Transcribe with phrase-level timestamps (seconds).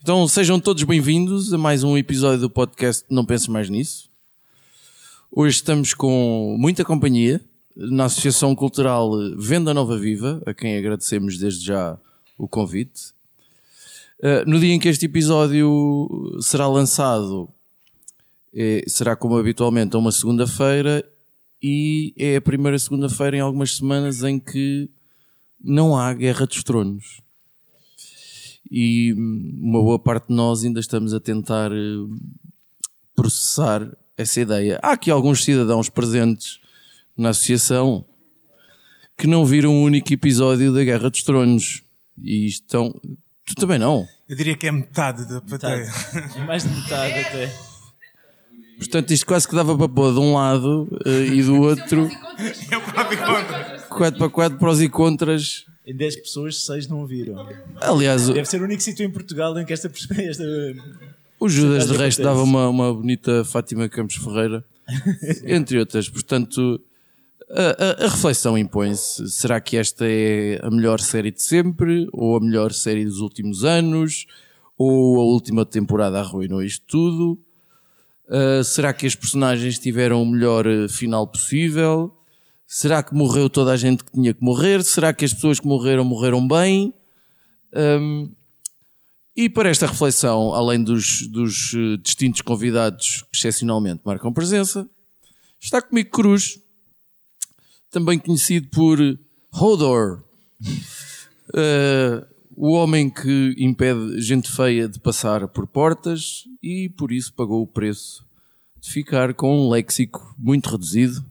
[0.00, 4.08] Então sejam todos bem-vindos a mais um episódio do podcast Não Penses Mais Nisso.
[5.30, 7.42] Hoje estamos com muita companhia
[7.78, 11.96] na Associação Cultural Venda Nova Viva, a quem agradecemos desde já
[12.36, 13.12] o convite.
[14.18, 17.48] Uh, no dia em que este episódio será lançado,
[18.52, 21.08] eh, será como habitualmente uma segunda-feira
[21.62, 24.90] e é a primeira segunda-feira em algumas semanas em que
[25.62, 27.22] não há Guerra dos Tronos
[28.70, 32.06] e hum, uma boa parte de nós ainda estamos a tentar eh,
[33.14, 34.78] processar essa ideia.
[34.82, 36.60] Há aqui alguns cidadãos presentes
[37.18, 38.04] na associação
[39.16, 41.82] que não viram um único episódio da Guerra dos Tronos
[42.22, 42.94] e estão.
[43.44, 44.06] Tu também não.
[44.28, 45.86] Eu diria que é metade da plateia.
[46.36, 47.52] É mais de metade até.
[48.78, 52.08] Portanto, isto quase que dava para pôr de um lado eh, e do outro,
[52.70, 53.78] Eu próprio contra.
[53.88, 55.64] 4 para 4, prós e contras.
[55.84, 57.44] Em 10 pessoas, 6 não viram.
[57.80, 59.88] Aliás, o- Deve ser o único sítio em Portugal em que esta.
[60.18, 60.44] esta
[61.40, 64.62] O Judas, de resto, dava uma, uma bonita Fátima Campos Ferreira,
[65.44, 66.08] entre outras.
[66.08, 66.80] Portanto,
[67.50, 69.28] a, a- reflexão impõe-se.
[69.30, 72.08] Será que esta é a melhor série de sempre?
[72.12, 74.26] Ou a melhor série dos últimos anos?
[74.76, 77.38] Ou a última temporada arruinou isto tudo?
[78.28, 82.14] Uh, será que as personagens tiveram o melhor uh, final possível?
[82.66, 84.84] Será que morreu toda a gente que tinha que morrer?
[84.84, 86.92] Será que as pessoas que morreram morreram bem?
[87.74, 88.30] Um,
[89.34, 94.88] e para esta reflexão, além dos, dos eh, distintos convidados que excepcionalmente marcam presença,
[95.60, 96.58] está comigo Cruz,
[97.90, 98.98] também conhecido por
[99.52, 100.22] Hodor,
[101.54, 107.62] Eh, o homem que impede gente feia de passar por portas e por isso pagou
[107.62, 108.26] o preço
[108.80, 111.24] de ficar com um léxico muito reduzido.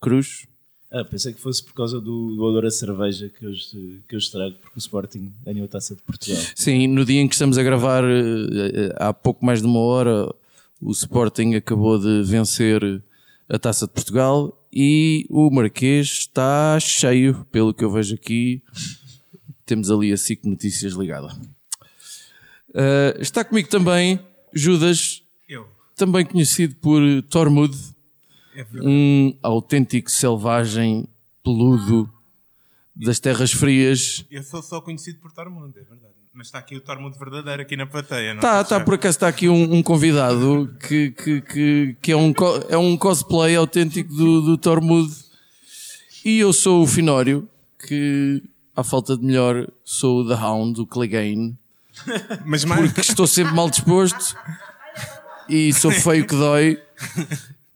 [0.00, 0.46] Cruz.
[0.90, 3.52] Ah, pensei que fosse por causa do, do odor a cerveja que eu,
[4.08, 6.40] que eu estrago, porque o Sporting ganhou a taça de Portugal.
[6.54, 9.80] Sim, no dia em que estamos a gravar, eh, eh, há pouco mais de uma
[9.80, 10.32] hora,
[10.80, 13.02] o Sporting acabou de vencer
[13.48, 18.62] a Taça de Portugal e o Marquês está cheio, pelo que eu vejo aqui.
[19.64, 21.28] Temos ali a SIC Notícias ligada.
[22.74, 24.20] Eh, está comigo também
[24.52, 25.66] Judas, Eu.
[25.96, 27.74] também conhecido por Tormund,
[28.54, 31.06] É um autêntico selvagem
[31.44, 32.12] peludo
[32.94, 34.24] das terras frias.
[34.30, 36.14] Eu sou só conhecido por Tormund, é verdade.
[36.38, 38.32] Mas está aqui o Tormund verdadeiro aqui na plateia.
[38.32, 41.40] não Tá, sei se tá, já- por acaso está aqui um, um convidado que, que,
[41.40, 45.12] que, que é, um, co- é um cosplay autêntico do, do Tormund.
[46.24, 47.48] E eu sou o Finório,
[47.88, 48.40] que,
[48.76, 51.56] à falta de melhor, sou o The Hound, o Clegane,
[52.46, 52.92] Mas mais...
[52.92, 54.36] porque estou sempre mal disposto
[55.48, 56.80] e sou feio que dói.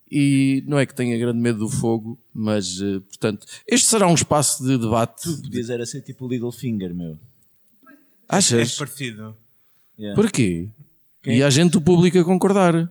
[0.09, 4.13] E não é que tenha grande medo do fogo, mas, eh, portanto, este será um
[4.13, 5.27] espaço de debate.
[5.41, 7.17] Podias era ser tipo o Littlefinger, meu.
[8.33, 8.75] É Achas?
[8.77, 9.37] parecido.
[9.97, 10.19] Yeah.
[10.19, 10.69] Porquê?
[11.25, 12.89] E há gente do público a concordar.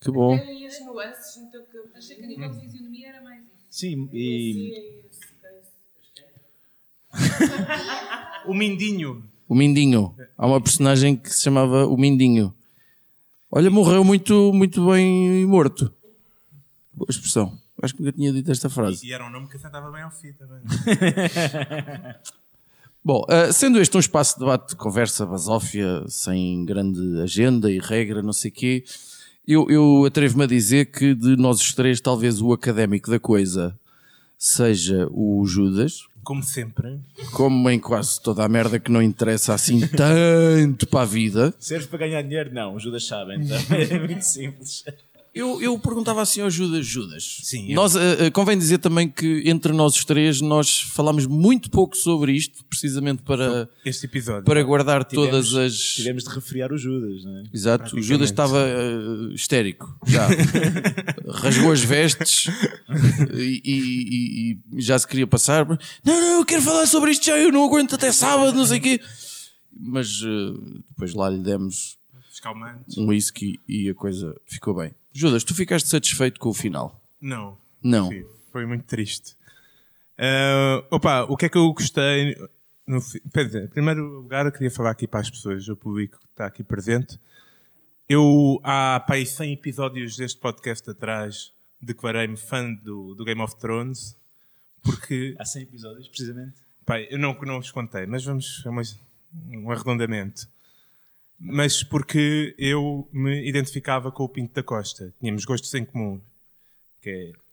[0.00, 0.38] Que bom.
[0.38, 1.90] Tem as nuances no teu cabelo.
[1.94, 3.66] Achei que a nível de fisionomia era mais isso.
[3.68, 5.08] Sim, e E é
[8.46, 9.22] O Mindinho.
[9.48, 10.14] O Mindinho.
[10.36, 12.54] Há uma personagem que se chamava o Mindinho.
[13.50, 15.92] Olha, morreu muito, muito bem morto.
[16.92, 17.58] Boa expressão.
[17.82, 19.06] Acho que nunca tinha dito esta frase.
[19.06, 20.62] E era um nome que assentava bem ao fim também.
[23.08, 27.78] Bom, eh, sendo este um espaço de debate, de conversa, basófia, sem grande agenda e
[27.78, 28.84] regra, não sei quê,
[29.46, 33.74] eu, eu atrevo-me a dizer que de nós os três, talvez o académico da coisa
[34.36, 37.00] seja o Judas, Como sempre.
[37.32, 41.54] como em quase toda a merda que não interessa assim tanto para a vida.
[41.58, 42.52] serve para ganhar dinheiro?
[42.52, 43.56] Não, o Judas sabe, então.
[43.72, 44.84] É muito simples.
[45.38, 47.38] Eu, eu perguntava assim ao Judas, Judas.
[47.44, 51.70] Sim, eu- Nós, eh, convém dizer também que entre nós os três nós falámos muito
[51.70, 54.42] pouco sobre isto, precisamente para, Este episódio.
[54.44, 55.74] para guardar Tivemos- todas as.
[55.94, 57.42] Tivemos de refriar o Judas, não é?
[57.54, 60.26] Exato, o Judas estava eh, histérico, já.
[61.34, 62.48] Rasgou as vestes
[63.32, 65.64] e, e- e- já se queria passar.
[65.68, 65.78] Não,
[66.20, 68.82] não, eu quero falar sobre isto já, eu não aguento até sábado, não sei o
[68.82, 69.00] quê.
[69.80, 70.20] Mas
[70.90, 71.96] depois lá lhe demos
[72.96, 74.92] um whisky e a coisa ficou bem.
[75.18, 77.00] Judas, tu ficaste satisfeito com o final?
[77.20, 77.58] Não.
[77.82, 78.08] Não.
[78.08, 79.36] Sim, foi muito triste.
[80.16, 82.36] Ah, opa, o que é que eu gostei?
[82.86, 85.76] No, fi- quer dizer, em primeiro lugar, eu queria falar aqui para as pessoas, o
[85.76, 87.18] público que está aqui presente.
[88.08, 94.16] Eu, há aí 100 episódios deste podcast atrás, declarei-me fã do, do Game of Thrones.
[94.82, 96.54] Porque, Há 100 episódios, precisamente.
[96.86, 98.98] pá, eu não, não vos contei, mas vamos mais
[99.50, 100.48] um arredondamento.
[101.38, 105.14] Mas porque eu me identificava com o Pinto da Costa.
[105.20, 106.20] Tínhamos gostos em comum.
[107.00, 107.48] Que é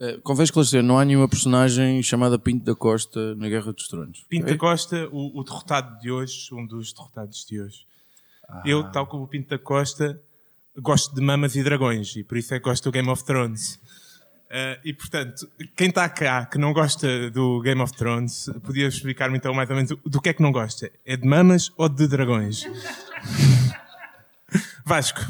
[0.00, 4.24] Eh, Convém esclarecer, não há nenhuma personagem chamada Pinto da Costa na Guerra dos Tronos.
[4.28, 7.84] Pinto da Costa, o, o derrotado de hoje, um dos derrotados de hoje.
[8.64, 10.20] Eu, tal como o Pinto da Costa,
[10.76, 13.80] gosto de mamas e dragões e por isso é que gosto do Game of Thrones.
[14.50, 19.36] Eh, e portanto, quem está cá que não gosta do Game of Thrones, podia explicar-me
[19.36, 20.90] então mais ou menos do, do que é que não gosta?
[21.04, 22.66] É de mamas ou de dragões?
[24.84, 25.20] Vasco.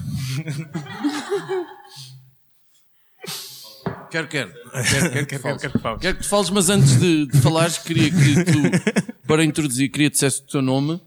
[4.11, 4.53] Quero, quero.
[4.53, 6.00] Quero, quero, quero, quero, quero que fales.
[6.00, 10.09] Quero que te fales, mas antes de, de falares, queria que tu, para introduzir, queria
[10.09, 11.00] que dissesse o teu nome,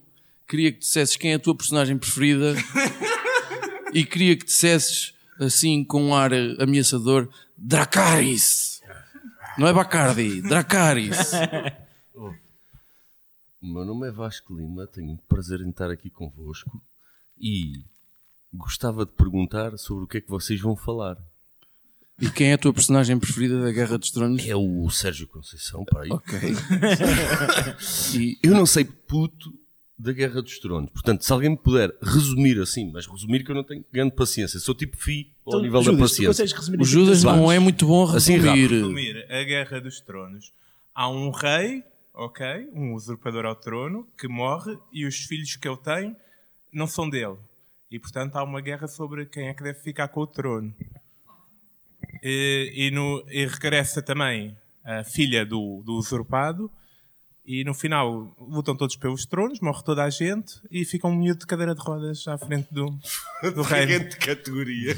[0.48, 2.56] queria que dissesses quem é a tua personagem preferida
[3.94, 7.28] e queria que dissesses, assim, com um ar ameaçador,
[7.58, 8.82] Dracarys!
[9.58, 11.32] Não é Bacardi, Dracarys!
[13.64, 16.82] O meu nome é Vasco Lima, tenho prazer em estar aqui convosco
[17.40, 17.84] e
[18.52, 21.16] gostava de perguntar sobre o que é que vocês vão falar.
[22.20, 24.44] E quem é a tua personagem preferida da Guerra dos Tronos?
[24.48, 26.10] É o Sérgio Conceição, para aí.
[26.12, 26.40] Ok.
[28.18, 29.54] E Eu não sei puto
[30.02, 30.90] da Guerra dos Tronos.
[30.92, 34.60] Portanto, se alguém me puder resumir assim, mas resumir que eu não tenho grande paciência.
[34.60, 36.56] Sou tipo fi ao Então, nível da Judas, tu paciência.
[36.80, 36.84] o?
[36.84, 38.70] Judas não é muito bom a Assim resumir.
[38.70, 40.52] resumir a Guerra dos Tronos.
[40.94, 41.84] Há um rei,
[42.14, 46.16] ok, um usurpador ao trono, que morre e os filhos que ele tem
[46.74, 47.38] não são dele.
[47.90, 50.74] E portanto há uma guerra sobre quem é que deve ficar com o trono.
[52.24, 56.72] E, e no, e regressa também a filha do, do usurpado.
[57.52, 61.42] E no final lutam todos pelos tronos, morre toda a gente e fica um miúdo
[61.42, 62.86] de cadeira de rodas à frente do,
[63.54, 64.00] do rei.
[64.00, 64.96] de categoria.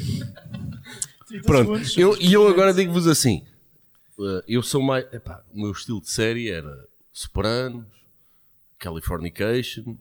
[1.28, 1.98] 30 Pronto, segundos.
[1.98, 3.44] eu, e eu agora digo-vos assim:
[4.20, 5.12] eh, eu sou mais.
[5.12, 7.88] epá, o meu estilo de série era Sopranos,
[8.78, 9.98] Californication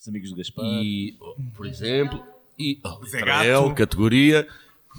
[0.00, 0.64] Os amigos do Gaspar.
[0.64, 2.24] e, oh, por exemplo,
[2.58, 3.74] e oh, Zé Israel, Gato.
[3.74, 4.48] categoria.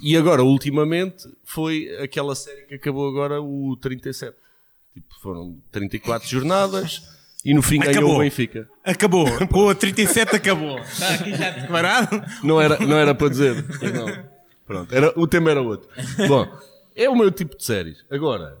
[0.00, 4.36] E agora, ultimamente, foi aquela série que acabou agora, o 37.
[5.00, 7.02] Tipo, foram 34 jornadas
[7.44, 8.16] e no fim ganhou Acabou.
[8.16, 8.68] o Benfica.
[8.84, 9.26] Acabou.
[9.48, 10.78] Com a 37 acabou.
[10.80, 12.22] Está aqui já declarado.
[12.42, 13.64] Não era, não era para dizer.
[13.78, 14.06] Pois não.
[14.66, 15.88] Pronto, era, o tema era outro.
[16.28, 16.46] Bom,
[16.94, 18.04] é o meu tipo de séries.
[18.10, 18.58] Agora,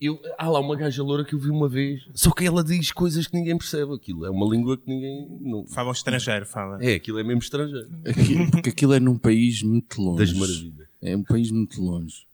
[0.00, 2.92] eu, há lá uma gaja loura que eu vi uma vez, só que ela diz
[2.92, 3.94] coisas que ninguém percebe.
[3.94, 5.26] Aquilo é uma língua que ninguém.
[5.40, 5.66] Não...
[5.66, 6.78] Fala um estrangeiro, fala.
[6.84, 7.88] É, aquilo é mesmo estrangeiro.
[8.06, 10.18] Aqui- porque aquilo é num país muito longe.
[10.18, 10.88] Das maravilhas.
[11.00, 12.26] É um país muito longe.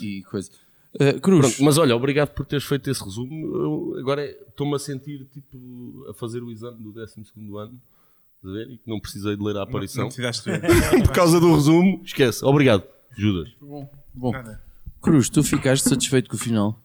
[0.00, 0.50] E, e coisa.
[0.94, 3.56] Uh, Cruz, Pronto, mas olha, obrigado por teres feito esse resumo.
[3.56, 7.20] Eu agora estou-me a sentir tipo a fazer o exame do 12
[7.56, 7.80] ano.
[8.36, 8.70] estás a ver?
[8.70, 10.06] E que não precisei de ler a Não aparição.
[10.06, 10.60] precisaste ver.
[11.04, 12.44] Por causa do resumo, esquece.
[12.44, 12.84] Obrigado,
[13.16, 13.52] Judas.
[14.14, 14.62] bom, Nada.
[15.00, 16.80] Cruz, tu ficaste satisfeito com o final?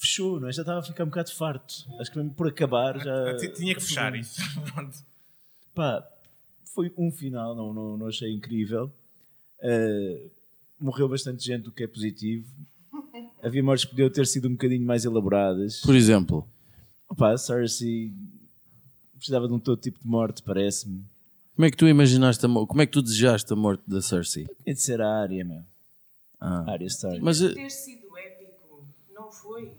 [0.00, 0.52] Fechou, não é?
[0.52, 1.86] Já estava a ficar um bocado farto.
[2.00, 3.36] Acho que mesmo por acabar já.
[3.54, 4.40] Tinha que fechar isso.
[5.74, 6.04] Pá,
[6.74, 8.92] foi um final, não, não, não achei incrível.
[9.62, 10.28] Uh,
[10.82, 12.46] morreu bastante gente, o que é positivo.
[13.42, 15.80] Havia mortes que podiam ter sido um bocadinho mais elaboradas.
[15.80, 16.46] Por exemplo,
[17.08, 18.12] Opa, Cersei
[19.16, 21.04] precisava de um todo tipo de morte, parece-me.
[21.54, 22.68] como é que tu imaginaste a morte?
[22.68, 24.46] Como é que tu desejaste a morte da Cersei?
[24.64, 25.62] Tinha de ser a área, meu.
[26.40, 26.64] Ah.
[26.66, 27.20] A área Stark.
[27.20, 28.84] Mas uh, ter sido épico,
[29.14, 29.72] não foi?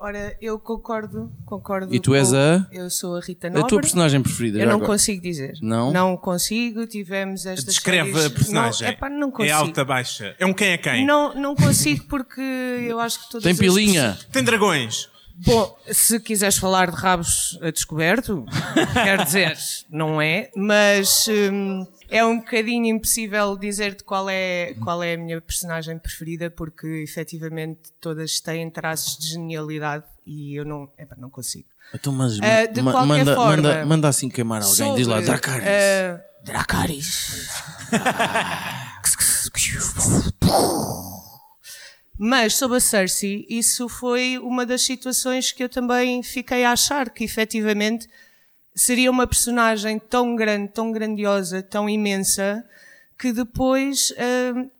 [0.00, 1.92] Ora, eu concordo, concordo.
[1.92, 2.64] E tu és a?
[2.70, 3.68] Eu sou a Rita a Nobre.
[3.68, 4.58] tua personagem preferida?
[4.60, 4.86] Eu não agora?
[4.92, 5.54] consigo dizer.
[5.60, 5.92] Não?
[5.92, 6.86] Não consigo.
[6.86, 8.86] Tivemos estas Descreve séries- a personagem.
[8.86, 9.54] Não, epá, não é consigo.
[9.56, 10.36] alta, baixa.
[10.38, 11.04] É um quem é quem.
[11.04, 14.16] Não, não consigo porque eu acho que todas Tem as pilinha?
[14.30, 15.08] Tem dragões.
[15.44, 18.44] Bom, se quiseres falar de rabos a descoberto,
[18.92, 19.56] quer dizer,
[19.90, 25.40] não é, mas hum, é um bocadinho impossível dizer-te qual é, qual é a minha
[25.40, 31.68] personagem preferida, porque efetivamente todas têm traços de genialidade e eu não, não consigo.
[31.94, 34.94] Então, mas Ah, de ma- qualquer manda, forma, manda, manda assim queimar alguém.
[34.94, 35.66] Diz lá, Sobre, Dracarys.
[35.68, 37.48] ah, Dracarys.
[42.20, 47.10] Mas sobre a Cersei, isso foi uma das situações que eu também fiquei a achar
[47.10, 48.08] que efetivamente
[48.78, 52.64] seria uma personagem tão grande, tão grandiosa, tão imensa,
[53.18, 54.12] que depois,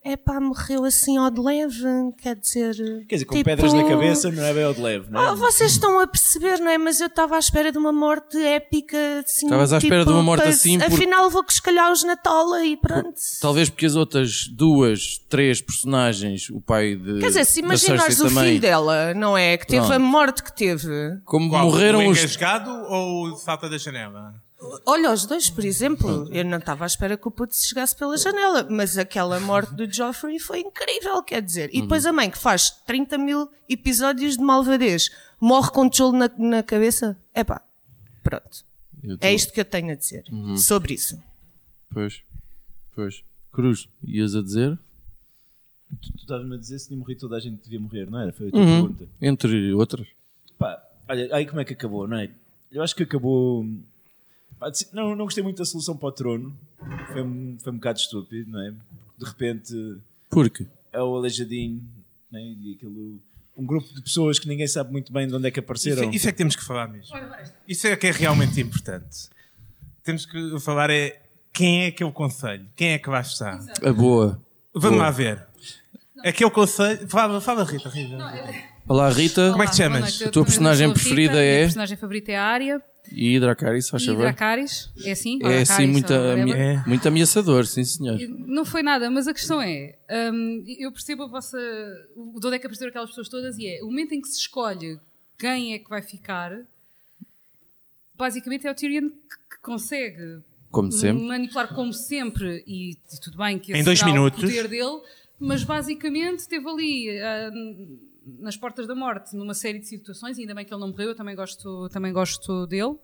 [0.03, 1.83] é pá, morreu assim ao de leve,
[2.17, 2.73] quer dizer.
[3.07, 5.27] Quer dizer, com tipo, pedras na cabeça não é bem ao de leve, não é?
[5.27, 6.77] ah, vocês estão a perceber, não é?
[6.77, 8.97] Mas eu estava à espera de uma morte épica.
[9.25, 12.77] Assim, Estavas à espera de uma morte assim por- Afinal, vou escalhar-os na tola e
[12.77, 13.19] pronto.
[13.41, 17.19] Talvez porque as outras duas, três personagens, o pai de.
[17.19, 19.57] Quer dizer, se imaginares o também, filho dela, não é?
[19.57, 19.93] Que teve Pronto.
[19.95, 20.87] a morte que teve.
[21.25, 21.65] Como Qual?
[21.65, 22.37] morreram o os.
[22.89, 24.33] ou o salta da janela?
[24.85, 27.95] Olha, os dois, por exemplo, eu não estava à espera que o puto se chegasse
[27.95, 31.69] pela janela, mas aquela morte do Joffrey foi incrível, quer dizer.
[31.73, 36.29] E depois a mãe, que faz 30 mil episódios de malvadez, morre com tijolo na,
[36.37, 37.17] na cabeça.
[37.35, 37.61] Epá,
[38.23, 38.63] pronto.
[39.03, 40.25] Eu tô- É isto que eu tenho a dizer
[40.57, 41.21] sobre isso.
[41.93, 42.21] Pois,
[42.95, 43.23] pois.
[43.51, 44.77] Cruz, ias a dizer?
[46.01, 48.31] Tu tu estavas-me a dizer se tinha morrido toda a gente devia morrer, não era?
[48.31, 48.81] Foi a tua Uhum.
[48.93, 49.07] pergunta.
[49.21, 50.05] Entre outras.
[50.57, 52.29] Pá, olha, aí como é que acabou, não é?
[52.71, 53.65] Eu acho que acabou.
[54.93, 56.55] Não, não gostei muito da solução para o trono.
[57.11, 58.71] Foi, um- foi um bocado estúpido, não é?
[59.17, 59.97] De repente
[60.29, 60.65] Porque?
[60.93, 61.81] é o Aleijadinho
[62.31, 62.43] não é?
[62.43, 63.19] e aquilo.
[63.57, 66.03] Um grupo de pessoas que ninguém sabe muito bem de onde é que Isso, apareceram.
[66.09, 67.13] é- isso é que temos que falar mesmo.
[67.67, 69.29] Isso é que é realmente importante.
[70.03, 72.65] Temos que falar é quem é que é o conselho?
[72.75, 73.59] Quem é que lá está?
[73.83, 74.41] A boa.
[74.73, 75.03] Vamos Boa.
[75.07, 75.45] lá ver.
[76.23, 77.07] Aquele conselho.
[77.09, 78.15] Fala, fala Rita, Rita.
[78.87, 79.51] Olá, Rita.
[79.51, 80.01] Como é que te Olá, chamas?
[80.01, 80.21] noite.
[80.23, 81.61] Eu A tua personagem sou a Rita, preferida a minha é?
[81.63, 84.21] personagem favorita é a Arya E Dracarys, faz favor.
[84.21, 84.91] Dracarys.
[85.03, 85.39] É assim?
[85.43, 88.17] É assim muito, amea- muito ameaçador, sim senhor.
[88.29, 89.97] Não foi nada, mas a questão é:
[90.31, 91.57] hum, eu percebo a vossa.
[92.15, 94.27] o- De onde é que apareceram aquelas pessoas todas e é o momento em que
[94.27, 94.99] se escolhe
[95.37, 96.51] quem é que vai ficar,
[98.15, 100.39] basicamente é o Tyrion que, consegue
[100.71, 101.23] Como sempre.
[101.23, 104.39] manipular como sempre e, tudo bem que Em esse dois será minutos.
[104.43, 105.01] o poder dele,
[105.39, 107.51] mas basicamente teve ali ah,
[108.39, 111.15] nas portas da morte numa série de situações, ainda bem que ele não morreu, eu
[111.15, 112.95] também gosto, também gosto dele.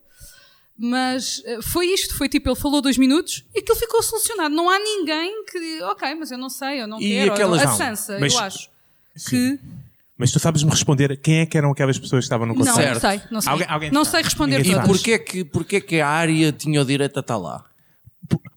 [0.78, 4.54] Mas ah, foi isto, foi tipo, ele falou dois minutos e aquilo ficou solucionado.
[4.54, 7.34] Não há ninguém que, ok, mas eu não sei, eu não E quero.
[7.34, 7.78] aquelas a não.
[7.78, 8.70] Sansa, Mas- eu acho
[9.30, 9.60] que.
[10.18, 12.94] Mas tu sabes-me responder quem é que eram aquelas pessoas que estavam no Não, conselho?
[12.94, 13.22] não Certo.
[13.22, 13.52] sei, não sei.
[13.52, 14.12] Alguém- alguém não sabe.
[14.18, 14.88] sei responder Ninguém E todas.
[14.98, 17.66] porquê que, porquê que a área tinha o direito a estar lá?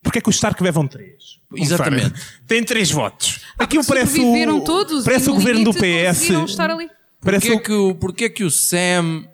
[0.02, 1.37] Porquê é que os Stark levam três?
[1.54, 2.12] Exatamente.
[2.46, 3.40] Tem três votos.
[3.58, 6.28] Aquilo Porque parece o, todos parece o no governo do PS.
[6.50, 6.90] estar ali.
[7.20, 7.62] Parece Porquê o...
[7.62, 9.24] que, o, porquê que o Sam...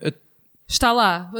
[0.66, 1.30] Está lá.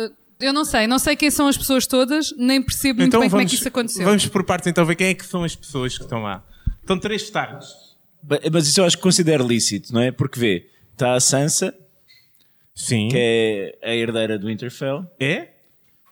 [0.41, 3.41] Eu não sei, não sei quem são as pessoas todas, nem percebo muito bem como
[3.41, 4.03] é que isso aconteceu.
[4.03, 6.45] Então Vamos por partes então ver quem é que são as pessoas que estão lá.
[6.81, 7.31] Estão três.
[7.31, 10.11] Ba- Mas isso eu acho que considero lícito, não é?
[10.11, 11.75] Porque vê, está a Sansa,
[12.75, 13.09] Sim.
[13.09, 15.49] que é a herdeira do Winterfell, É?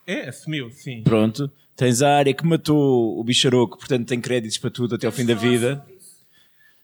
[0.07, 1.02] É, assumiu, sim.
[1.02, 1.50] pronto.
[1.76, 5.24] Tens a área que matou o bicharoco, portanto tem créditos para tudo até ao fim
[5.24, 5.84] da vida.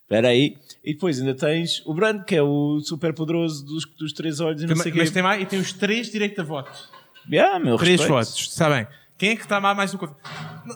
[0.05, 0.57] Espera aí.
[0.83, 4.63] E depois ainda tens o Bran, que é o super poderoso dos, dos três olhos
[4.63, 6.71] e não Mas, sei o mas tem lá e tem os três direito a voto.
[7.39, 8.09] Ah, meu Três respeito.
[8.09, 8.87] votos, está bem.
[9.19, 10.17] Quem é que está mais no?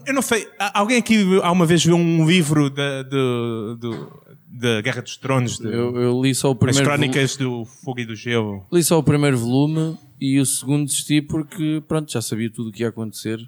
[0.07, 5.01] Eu não sei, alguém aqui alguma vez viu um livro da, do, do- da Guerra
[5.01, 5.59] dos Tronos?
[5.59, 8.67] de- Eu, eu li só o as primeiro volume, crónicas do Fogo e do Gelo.
[8.71, 12.73] li só o primeiro volume e o segundo desisti porque, pronto, já sabia tudo o
[12.73, 13.39] que ia acontecer.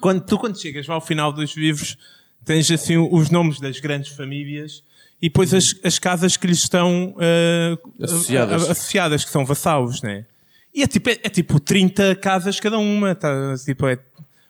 [0.00, 1.96] Quando, tu, quando chegas ao final dos livros,
[2.44, 4.82] tens assim os nomes das grandes famílias
[5.20, 8.62] e depois as, as casas que lhes estão ah, Associadas.
[8.64, 10.24] a- a- associadas, que são vassalos, né?
[10.74, 13.14] E é tipo, é, é tipo 30 casas cada uma.
[13.14, 13.98] Tá, tipo, é,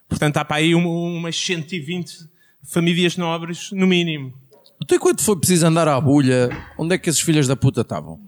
[0.09, 2.29] portanto, há para aí um- umas 120
[2.63, 4.33] famílias nobres, no mínimo.
[4.81, 8.21] Até quando foi preciso andar à bulha, onde é que esses filhos da puta estavam?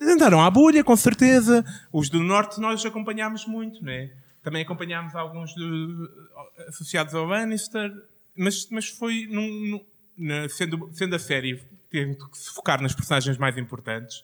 [0.00, 1.64] Andaram à bolha, com certeza.
[1.92, 4.10] Os do Norte nós acompanhámos muito, né?
[4.46, 6.08] Também acompanhámos alguns do-
[6.68, 7.92] associados ao Lannister,
[8.36, 9.84] mas, mas foi, num- num-
[10.16, 11.60] na- sendo, sendo a série,
[11.90, 14.22] tendo que se focar nas personagens mais importantes,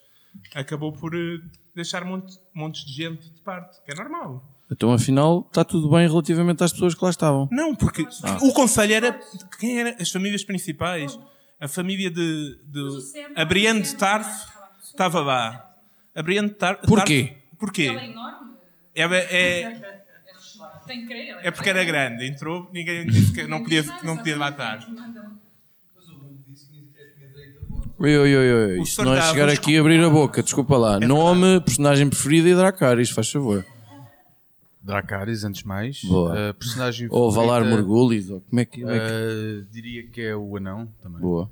[0.54, 1.40] acabou por eh,
[1.74, 4.44] deixar monte, montes de gente de parte, que é normal.
[4.70, 7.48] Então, afinal, está tudo bem relativamente às pessoas que lá estavam.
[7.50, 8.06] Não, porque
[8.42, 9.20] o conselho era
[9.58, 11.18] quem eram as famílias principais.
[11.60, 12.88] A família de, de
[13.34, 14.48] a Brienne de Tarth
[14.84, 15.68] estava lá.
[16.14, 16.86] A Brienne de Tarth.
[16.86, 17.24] Porquê?
[17.24, 17.86] Tarth- porquê?
[17.86, 18.52] enorme.
[18.94, 20.01] É, é,
[20.86, 21.36] Tem que crer.
[21.42, 24.80] é porque era grande, entrou, ninguém disse que não podia, não podia lá estar.
[27.98, 28.78] Oi, oi, oi, oi.
[28.80, 30.98] O Isto não é chegar aqui e abrir a boca, desculpa lá.
[30.98, 33.64] Nome, personagem preferido e Dracarys, faz favor.
[34.82, 36.02] Dracarys, antes de mais.
[36.02, 36.50] Boa.
[36.50, 38.80] Uh, personagem Ou Valar Morgulhis, ou como é que.
[38.80, 39.04] como é que-
[39.62, 41.20] uh, diria que é o anão também.
[41.20, 41.48] Boa.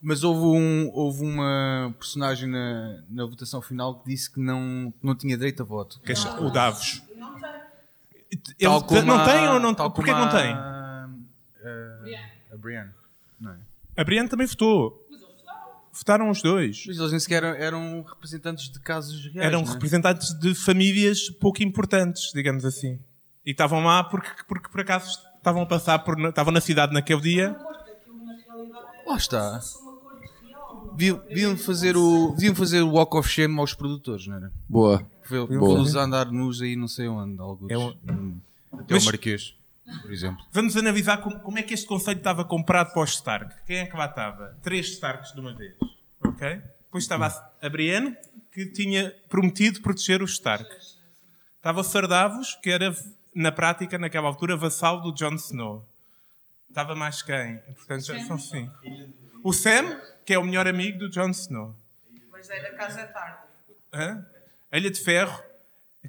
[0.00, 5.04] Mas houve, um, houve uma personagem na, na votação final que disse que não, que
[5.06, 6.00] não tinha direito a voto.
[6.04, 7.02] Que é o Davos.
[8.30, 10.52] Ele Tal como não tem ou não tal Porquê que como não tem?
[10.52, 11.08] a-
[11.64, 12.90] a- A Brienne.
[13.40, 13.56] Não é?
[13.96, 14.98] A Brienne também votou.
[15.92, 16.84] Votaram os dois.
[16.86, 19.46] Mas eles nem sequer eram, eram representantes de casos reais.
[19.48, 19.72] Eram não é?
[19.74, 22.98] representantes de famílias pouco importantes, digamos assim.
[23.44, 26.18] E estavam lá porque, porque por acaso estavam a passar por.
[26.26, 27.54] estavam na cidade naquele dia.
[29.06, 29.60] Lá está.
[30.96, 34.52] Deviam, fazer o, deviam fazer o Walk of Shame aos produtores, não era?
[34.68, 35.04] Boa.
[35.96, 37.70] A andar nus aí não sei onde, alguns.
[37.70, 38.40] É um- Hum,
[38.72, 39.54] Até Mas- o Marquês,
[40.00, 40.44] por exemplo.
[40.50, 43.54] Vamos analisar como, como é que este conceito estava comprado para os Stark.
[43.66, 44.56] Quem é que lá estava?
[44.62, 45.74] Três Starks de uma vez.
[46.24, 46.60] Ok?
[46.84, 48.16] Depois estava a- a Brienne,
[48.52, 50.68] que tinha prometido proteger os Stark.
[51.56, 52.94] Estava o Sardavos, que era
[53.34, 55.86] na prática, naquela altura, vassal do Jon Snow.
[56.68, 57.58] Estava mais quem?
[57.76, 58.74] Portanto, já são cinco.
[59.42, 61.74] O Sam, que é o melhor amigo do Jon Snow.
[62.30, 63.38] Mas é da casa tarde.
[63.92, 64.24] Hã?
[64.70, 65.42] A Ilha de Ferro,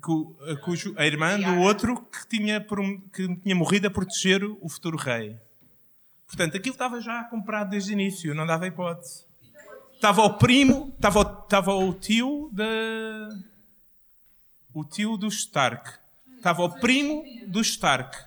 [0.02, 2.66] cu- a cujo, a irmã do outro que tinha,
[3.12, 5.36] que tinha morrido a proteger o futuro rei.
[6.28, 9.26] Portanto, aquilo estava já comprado desde o início, não dava hipótese.
[9.94, 12.64] Estava o primo, estava o, estava o tio da.
[14.74, 15.92] O tio do Stark.
[16.38, 18.18] Estava o primo do Stark.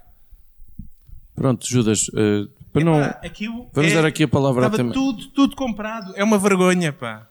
[1.35, 2.47] Pronto, Judas, eh,
[2.77, 3.29] para não.
[3.29, 4.93] Aquilo Vamos é- dar aqui a palavra Estava tema.
[4.93, 6.13] tudo, tudo comprado.
[6.17, 7.27] É uma vergonha, pá.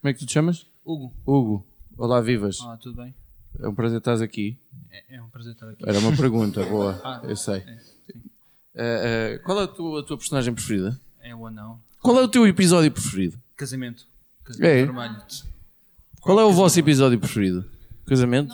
[0.00, 0.66] Como é que tu te chamas?
[0.84, 1.12] Hugo.
[1.26, 1.66] Hugo.
[1.96, 2.58] Olá, vivas.
[2.62, 3.14] Ah, tudo bem?
[3.60, 4.56] É um prazer estás aqui.
[4.90, 5.82] É, é um prazer estar aqui.
[5.88, 7.00] Era uma pergunta, boa.
[7.04, 7.56] Ah, Eu sei.
[7.56, 7.78] é.
[8.76, 10.98] Eh, eh, qual é a tua, a tua personagem preferida?
[11.22, 11.78] É o anão.
[12.02, 13.38] Qual é o teu episódio preferido?
[13.56, 14.06] Casamento.
[14.42, 14.84] Casamento É?
[14.84, 15.16] vermelho.
[16.20, 17.64] Qual é o vosso episódio preferido?
[18.06, 18.52] Casamento?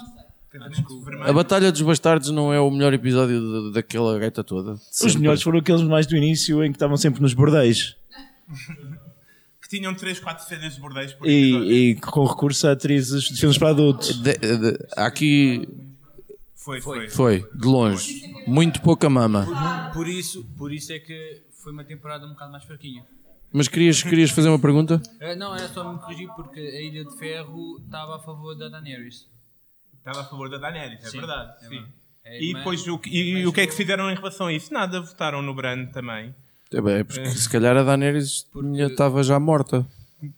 [1.25, 3.41] A Batalha dos Bastardos não é o melhor episódio
[3.71, 4.73] da- daquela gaita toda?
[4.73, 5.19] Os Sempre.
[5.19, 7.95] melhores foram aqueles mais do início em que estavam sempre nos bordéis.
[9.63, 11.71] Que tinham 3, 4 cenas de bordéis por episódio.
[11.71, 14.21] E, e com recurso a atrizes de filmes para adultos.
[14.21, 15.69] De- de- aqui
[16.57, 17.09] Foi, foi.
[17.09, 18.21] foi, de longe.
[18.49, 19.91] Muito pouca mama.
[19.95, 23.05] Por isso, por isso é que foi uma temporada um bocado mais fraquinha.
[23.53, 25.01] Mas querias, querias fazer uma pergunta?
[25.21, 28.69] Ah, não, era só me corrigir porque a Ilha de Ferro estava a favor da
[28.69, 29.29] Daenerys.
[30.01, 31.53] Estava a favor da Daenerys, é Sim, verdade.
[31.59, 31.69] é sim.
[31.71, 31.93] verdade.
[32.25, 34.53] É, E, mas- depois, o, que- e, o que é que fizeram em relação a
[34.53, 34.73] isso?
[34.73, 36.35] Nada, votaram no Bran também.
[36.73, 39.87] É bem, porque se calhar a Daenerys tinha- estava já morta.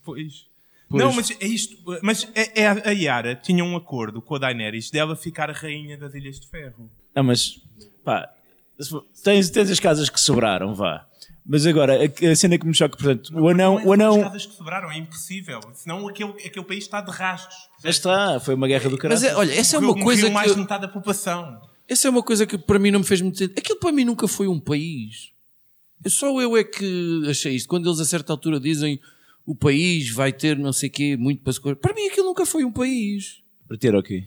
[0.05, 0.47] Pois.
[0.89, 1.03] Pois.
[1.03, 1.77] Não, mas é isto.
[2.03, 5.53] Mas é, é a a Yara tinha um acordo com a Daenerys dela ficar a
[5.53, 6.91] rainha das Ilhas de Ferro.
[7.15, 7.61] Não, mas
[8.05, 8.31] pá,
[8.79, 11.07] se for- tens, tens as casas que sobraram, vá.
[11.45, 13.93] Mas agora, a, a cena que me choca, portanto, o anão, Não é o só
[13.93, 15.61] as anão, casas que sobraram, é impossível.
[15.75, 17.57] Senão aquele, aquele país está de rastros.
[17.83, 19.21] já está, foi uma guerra do caralho.
[19.21, 20.33] Mas é, olha, essa é uma Morreu- coisa que.
[20.33, 21.61] mais eu- de metade da população.
[21.89, 23.59] Essa é uma coisa que para mim não me fez muito sentido.
[23.59, 25.31] Aquilo para mim nunca foi um país.
[26.05, 27.69] Eu- Só eu é que achei isto.
[27.69, 29.01] Quando eles a certa altura dizem
[29.45, 31.61] o país vai ter não sei o quê, muito para se.
[31.61, 33.43] Para mim aquilo nunca foi um país.
[33.67, 34.27] Para ter o quê?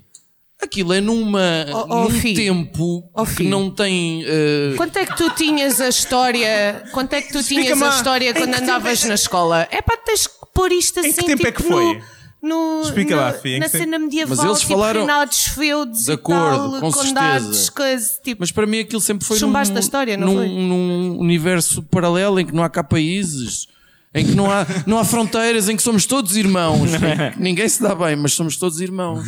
[0.61, 2.35] Aquilo é numa, Oh, oh, num filho.
[2.35, 3.49] tempo Oh, que filho.
[3.49, 4.23] não tem.
[4.25, 6.83] eh, Quanto é que tu tinhas a história?
[6.93, 9.67] Quanto é que tu tinhas a história quando andavas tempo é- na escola?
[9.69, 11.09] É pá, tens que pôr isto assim.
[11.09, 12.01] Em que tempo é tipo, que foi?
[12.41, 16.11] No, Explica no- lá, em na cena medieval, Mas eles tipo falaram- reinados feudos De
[16.11, 17.71] e acordo, tal, com condados, certeza.
[17.71, 20.47] coisas, tipo, Mas para mim aquilo sempre foi num, da história, não num, foi?
[20.47, 23.67] num universo paralelo em que não há cá países,
[24.15, 26.89] em que não há, não há fronteiras, em que somos todos irmãos.
[27.37, 29.27] ninguém se dá bem, mas somos todos irmãos.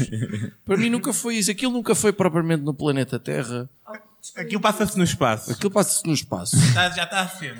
[0.65, 1.51] Para mim nunca foi isso.
[1.51, 3.69] Aquilo nunca foi propriamente no planeta Terra.
[4.37, 5.51] Aquilo passa-se no espaço.
[5.51, 6.55] Aquilo passa-se no espaço.
[6.55, 7.55] Está- já está a ser.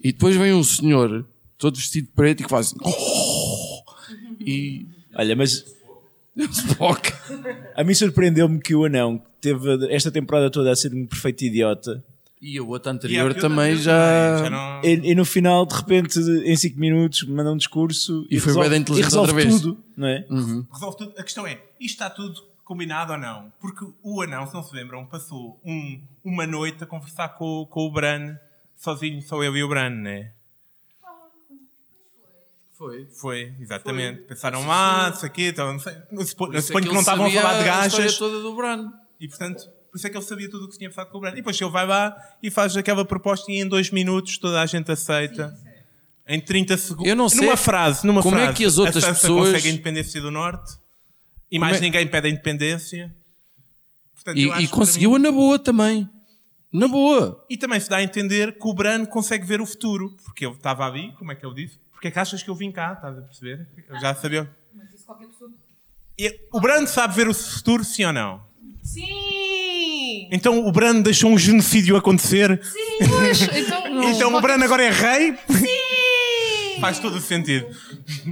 [0.00, 1.26] E depois vem um senhor
[1.58, 2.76] todo vestido de preto e que faz assim.
[4.40, 4.86] E.
[5.14, 5.64] Olha, mas
[6.36, 7.12] Spock.
[7.74, 11.44] a mim surpreendeu-me que o anão que teve esta temporada toda a ser um perfeito
[11.44, 12.04] idiota
[12.40, 14.50] E a outra E a anterior outra também já.
[14.50, 18.52] não- e, e no final, de repente, em 5 minutos, manda um discurso E foi
[18.52, 19.60] bué da resolve, e inteligente resolve outra vez.
[19.62, 20.26] tudo, não é?
[20.72, 21.14] resolve tudo.
[21.18, 23.50] A questão é, isto está tudo combinado ou não?
[23.60, 27.86] Porque o anão, se não se lembram, passou um- uma noite a conversar com, com
[27.86, 28.36] o Bran,
[28.76, 30.32] sozinho, só ele e o Bran, né?
[32.76, 33.06] Foi.
[33.06, 34.20] Foi, exatamente.
[34.22, 35.94] Pensaram, ah, isso aqui, então, não sei.
[36.12, 38.04] Eu supo- eu Por isso é suponho que não estavam a falar de A história
[38.04, 38.18] gajas.
[38.18, 38.92] toda do Bran.
[39.18, 41.18] E portanto, por isso é que ele sabia tudo o que se tinha passado com
[41.18, 41.32] o Bran.
[41.32, 44.66] E depois ele vai lá e faz aquela proposta e em dois minutos toda a
[44.66, 45.56] gente aceita.
[46.28, 47.06] Em 30 segundos.
[47.08, 48.56] Eu não sei Numa frase, numa como é frase.
[48.56, 50.76] que as outras a Sansa pessoas- consegue a independência do Norte.
[51.50, 53.14] E mais é- ninguém pede a independência.
[54.14, 56.08] Portanto, E, eu e conseguiu-a mim- na boa também.
[56.72, 57.44] Na boa.
[57.48, 60.16] E também se dá a entender que o Bran consegue ver o futuro.
[60.24, 61.78] Porque ele estava ali, como é que ele disse?
[61.92, 62.92] Porque é que achas que eu vim cá?
[62.94, 63.66] Estás a perceber?
[63.88, 64.50] Eu já sabia.
[66.18, 68.44] E O Bran sabe ver o futuro, sim ou não?
[68.82, 69.35] sim!
[70.30, 72.60] Então o Bran deixou um genocídio acontecer?
[73.08, 75.34] Pois, então, Então o Bran agora é rei?
[75.48, 76.80] Sim!
[76.80, 77.66] Faz todo o sentido.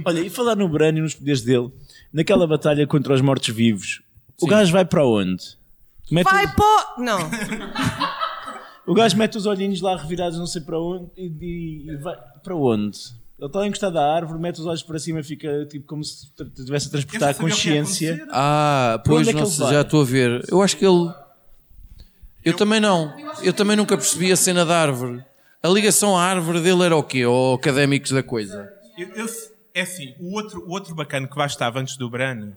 [0.05, 1.69] Olha, e falar no Bran e nos poderes dele,
[2.13, 4.01] naquela batalha contra os mortos-vivos,
[4.41, 5.43] o gajo vai para onde?
[6.11, 7.01] Mete Vai pô!
[7.01, 7.17] Não.
[8.87, 12.15] O gajo mete os olhinhos lá revirados não sei para onde e, e- e vai
[12.43, 12.99] para onde?
[13.39, 16.27] Ele está encostado à árvore, mete os olhos para cima e fica tipo como se
[16.57, 18.23] estivesse a transportar a consciência.
[18.29, 19.73] Ah, Para pois é vai?
[19.73, 20.45] já estou a ver.
[20.49, 21.11] Eu acho que ele.
[22.45, 23.13] Eu também não.
[23.41, 25.23] Eu também nunca percebi a cena da árvore.
[25.63, 27.25] A ligação à árvore dele era o quê?
[27.25, 28.71] Ou académicos da coisa?
[28.97, 29.29] Eu- eu-
[29.73, 32.51] é assim, o outro, o outro bacana que lá estava antes do Bran,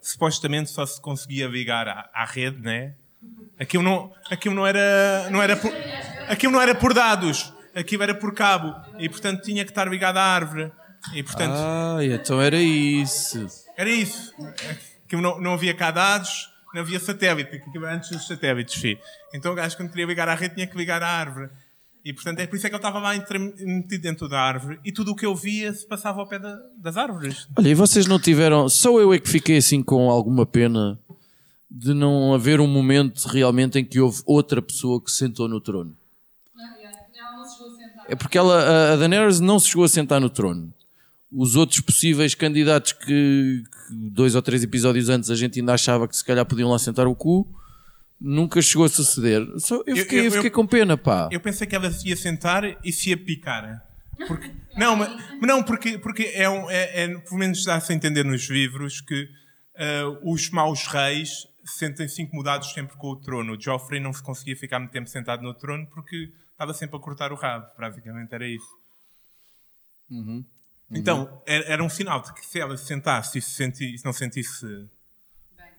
[0.00, 2.94] supostamente só se conseguia ligar à, à rede, né?
[3.60, 5.72] Aquilo não, aquilo não era, não era por,
[6.28, 10.16] aquilo não era por dados, aquilo era por cabo e portanto tinha que estar ligado
[10.16, 10.70] à árvore
[11.12, 13.46] e portanto Ah, então era isso.
[13.76, 14.32] era isso.
[15.04, 18.98] Aquilo não, não havia cá dados, não havia satélite, era antes dos satélites, filho.
[19.34, 21.48] Então o gajo, quando queria ligar à rede, tinha que ligar à árvore.
[22.04, 24.78] E portanto é por isso é que eu estava lá entre- metido dentro da árvore
[24.84, 27.46] e tudo o que eu via se passava ao pé da- das árvores.
[27.56, 28.68] Olha, e vocês não tiveram.
[28.68, 30.98] Só eu é que fiquei assim com alguma pena
[31.70, 35.60] de não haver um momento realmente em que houve outra pessoa que se sentou no
[35.60, 35.94] trono.
[38.08, 40.72] É porque ela, a- a Daenerys não se chegou a sentar no trono.
[41.30, 46.08] Os outros possíveis candidatos que, que dois ou três episódios antes a gente ainda achava
[46.08, 47.46] que se calhar podiam lá sentar o cu,
[48.20, 49.46] nunca chegou a suceder.
[49.58, 51.28] Só, eu, Eu- fiquei, eu, eu- fiquei com pena, pá.
[51.30, 53.86] Eu pensei que ela se ia sentar e se ia picar.
[54.26, 55.10] Porque, não, mas,
[55.40, 59.28] não, porque, porque é, um, é, é, pelo menos dá-se a entender nos livros que
[59.76, 63.52] ah, os maus reis sentem-se incomodados sempre com o trono.
[63.54, 66.98] O Joffrey não se conseguia ficar muito tempo sentado no trono porque estava sempre a
[66.98, 67.66] cortar o rabo.
[67.78, 68.66] Basicamente era isso.
[70.90, 74.04] Então, era, era um sinal de que se ela se sentasse e se, senti, se
[74.04, 74.66] não sentisse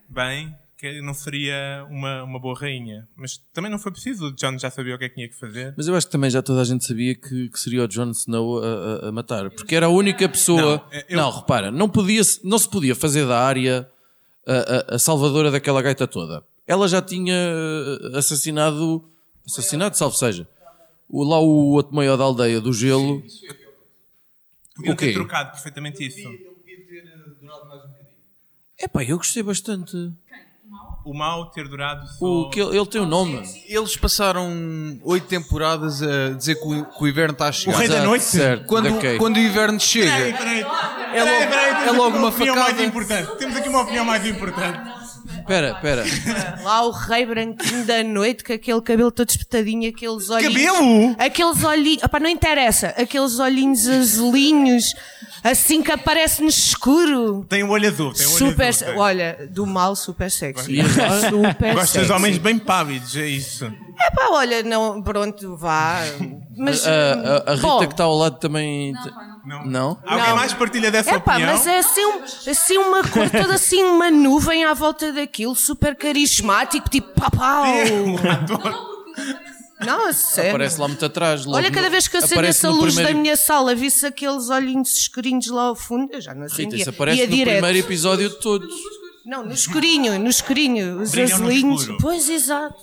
[0.08, 3.06] bem, que não seria uma, uma boa rainha.
[3.16, 4.26] Mas também não foi preciso.
[4.28, 5.74] O John já sabia o que é que tinha que fazer.
[5.76, 8.10] Mas eu acho que também já toda a gente sabia que, que seria o Jon
[8.12, 8.66] Snow a,
[9.06, 9.50] a- a matar.
[9.50, 10.82] Porque era a única pessoa.
[10.90, 13.88] Não, eu- Não, repara, não, podia, não se podia fazer da área
[14.46, 14.52] a,
[14.92, 16.42] a- a salvadora daquela gaita toda.
[16.66, 19.04] Ela já tinha eh, assassinado.
[19.46, 20.46] Assassinado, salvo seja.
[21.08, 23.22] O, lá o outro maior da aldeia do gelo.
[24.80, 25.06] Podiam O quê?
[25.06, 26.28] ter trocado perfeitamente isso.
[28.78, 30.12] Epá, eu gostei bastante.
[31.04, 32.24] O mal ter durado só...
[32.24, 33.42] O, que ele, ele tem o nome.
[33.66, 37.78] Eles passaram oito temporadas a dizer que o, que o inverno está a chegar.
[37.78, 38.24] rei da noite?
[38.24, 39.16] Certo, Quando, Kate.
[39.18, 40.60] quando o inverno chega, Peraí, peraí.
[40.60, 40.76] é logo,
[41.12, 42.84] Peraí, peraí, é logo aqui uma opinião mais facada.
[42.84, 43.38] importante.
[43.38, 44.99] Temos aqui uma opinião mais importante.
[45.40, 46.04] Espera, espera.
[46.62, 50.54] Lá o rei branquinho da noite, com aquele cabelo todo espetadinho, aqueles olhinhos.
[50.54, 51.16] Cabelo?
[51.18, 52.02] Aqueles olhinhos.
[52.02, 52.88] Opá, não interessa.
[52.96, 54.94] Aqueles olhinhos azulinhos,
[55.42, 57.44] assim que aparece no escuro.
[57.48, 58.12] Tem um olho azul.
[58.12, 58.68] Tem um olho super.
[58.68, 58.98] azul, tem.
[58.98, 60.80] Olha, do mal, super sexy.
[60.80, 60.84] E?
[60.84, 61.98] Super Gosto sexy.
[62.06, 63.64] dos homens bem pálidos, é isso.
[63.66, 65.98] É pá, olha, não, pronto, vá.
[66.56, 66.86] Mas.
[66.86, 68.92] A, a- a Rita bom, que está ao lado também.
[68.92, 69.04] Não.
[69.04, 69.39] Não?
[69.44, 69.98] Alguém Não.
[70.36, 71.54] mais partilha dessa É pá, opinião?
[71.56, 75.96] mas é assim, um- assim uma cor, toda assim uma nuvem à volta daquilo, super
[75.96, 77.64] carismático, tipo pau pau.
[79.80, 80.50] Não, a sério.
[80.50, 81.44] Aparece lá muito atrás.
[81.46, 84.94] logo Olha, cada vez que acendo essa luz da primeiro- minha sala, visse aqueles olhinhos
[84.94, 86.80] escurinhos lá ao fundo, eu já não Rita, acendia.
[86.80, 87.52] isso aparece Ia no direto.
[87.62, 88.74] primeiro episódio de todos.
[89.24, 91.00] Não, no escurinho, no escurinho.
[91.00, 91.88] Os Brilham azulinhos.
[92.00, 92.76] Pois, exato.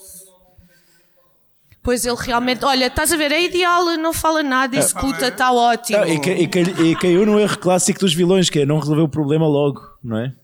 [1.87, 5.97] Pois ele realmente, olha, estás a ver, é ideal, não fala nada, executa, está ótimo.
[5.99, 8.77] Não, e, ca- e ca- e caiu no erro clássico dos vilões, que é não
[8.77, 10.35] resolver o problema logo, não é?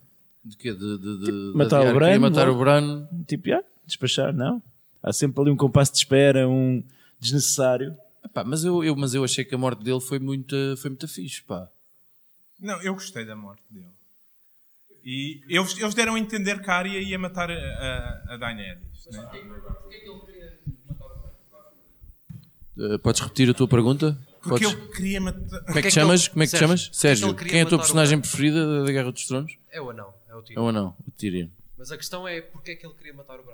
[0.46, 0.72] De quê?
[0.72, 2.56] De, de, de, matar de o Bran, matar logo.
[2.56, 3.06] o Bran.
[3.28, 4.64] Tipo, ah, despachar, não.
[5.04, 6.82] Há sempre ali um compasso de espera, um
[7.20, 7.94] desnecessário.
[8.24, 11.10] Epá, mas, eu, eu, mas eu achei que a morte dele foi muito, foi muito
[11.10, 11.68] fixe, pá.
[12.58, 13.88] Não, eu gostei da morte dele.
[15.04, 18.82] E eles, eles deram a entender que a Arya ia matar a, a, a Daenerys.
[19.12, 19.28] Né?
[22.78, 24.18] Eh, podes repetir a tua pergunta?
[24.42, 24.80] Porque Podes?
[24.82, 25.40] eu queria matar...
[25.40, 26.28] Como é que Porque te é chamas?
[26.28, 26.82] Como é que te Sérgio, chamas?
[26.82, 29.12] porque é que Sérgio, ele queria quem é a tua o personagem preferida da- Guerra
[29.12, 29.54] dos Tronos?
[29.72, 30.58] É o anão, é o tio.
[30.58, 30.88] É ou não?
[31.08, 31.48] O Tyrion.
[31.78, 33.54] Mas a questão é porque é que ele queria matar o Bran?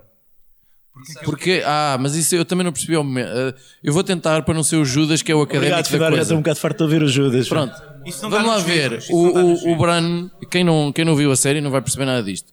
[0.91, 3.27] Porque Isso Porque, ah, mas isso eu também não percebi ao momento.
[3.29, 3.53] Eh,
[3.84, 5.99] eu vou tentar para não ser o Judas, que é o académico Obrigado, da Fidel,
[6.05, 6.21] já coisa.
[6.23, 7.47] estou um bocado farto de ouvir o Judas.
[7.47, 7.73] Pronto.
[8.21, 8.91] Vamos lá ver.
[8.91, 12.05] livros, O, o, o Bran, quem não, quem não viu a série não vai perceber
[12.05, 12.51] nada disto.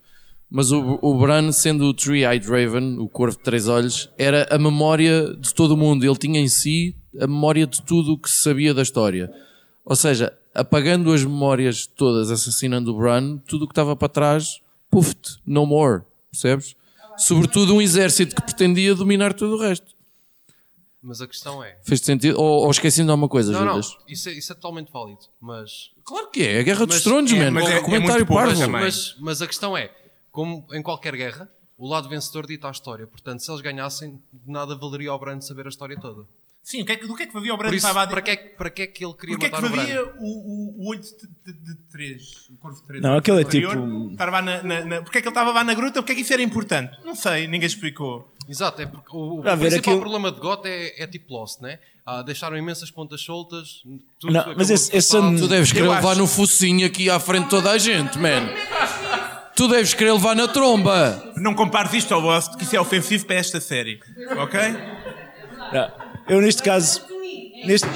[0.49, 4.59] Mas o, o Bran, sendo o Three-Eyed Raven, o corvo de três olhos, era a
[4.59, 6.05] memória de todo o mundo.
[6.05, 9.31] Ele tinha em si a memória de tudo o que se sabia da história.
[9.85, 14.61] Ou seja, apagando as memórias todas, assassinando o Bran, tudo o que estava para trás,
[14.91, 16.03] puff no more.
[16.31, 16.77] Percebes?
[17.19, 19.97] Sobretudo um exército que pretendia dominar todo o resto.
[21.03, 21.77] Mas a questão é.
[21.85, 22.39] Fez sentido?
[22.39, 23.97] Ou, ou esqueci-me de alguma coisa, Não, não, Judas?
[24.09, 25.21] isso é, isso é totalmente válido.
[25.41, 26.57] Mas, Claro que é.
[26.57, 27.51] É a Guerra dos Mas- Tronos, é, man.
[27.53, 28.59] mas é- é Comentário muito pouco parvo.
[28.61, 28.71] também.
[28.81, 29.91] mas, mas a questão é:
[30.37, 33.07] como em qualquer guerra, o lado vencedor dita a história.
[33.07, 36.25] Portanto, se eles ganhassem, de nada valeria ao Bran saber a história toda.
[36.63, 38.03] Sim, o que é que, do que é que valia o Bran Por isso, estava
[38.03, 39.71] a para que, é, que- para que é que ele queria Porque é que matar
[39.71, 41.09] o o, o, o olho de,
[41.53, 42.49] de, de três?
[42.51, 43.03] O corvo de três?
[43.03, 45.03] Não, aquele é tipo- Estava na, na, na...
[45.03, 46.03] Porque é que ele estava lá na gruta?
[46.03, 46.93] Porque é que isso era importante?
[47.05, 48.31] Não sei, ninguém explicou.
[48.49, 51.79] Exato, é porque o, o principal aquilo- problema de GOT é, é tipo Lost, né?
[52.05, 53.83] Ah, deixaram imensas pontas soltas.
[54.21, 57.45] Tudo Não, mas esse- esse Tu deves querer levar acho- no focinho aqui à frente
[57.45, 58.47] de toda a gente, man.
[59.57, 61.33] Tu deves querer levar na tromba.
[61.37, 64.01] Não compares isto ao Lost, que isso é ofensivo para esta série.
[64.39, 64.61] Ok?
[65.73, 65.93] Não,
[66.29, 67.03] Eu, neste caso.
[67.65, 67.89] Neste,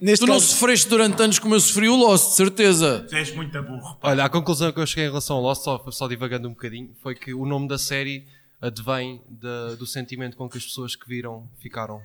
[0.00, 0.46] neste Tu não caso.
[0.46, 3.04] sofreste durante anos como eu sofri o Lost, de certeza.
[3.10, 3.98] Tu és muito burro.
[4.00, 6.90] Olha, a conclusão que eu cheguei em relação ao Lost, só, só divagando um bocadinho,
[7.02, 8.24] foi que o nome da série
[8.62, 12.00] advém da- do sentimento com que as pessoas que viram ficaram.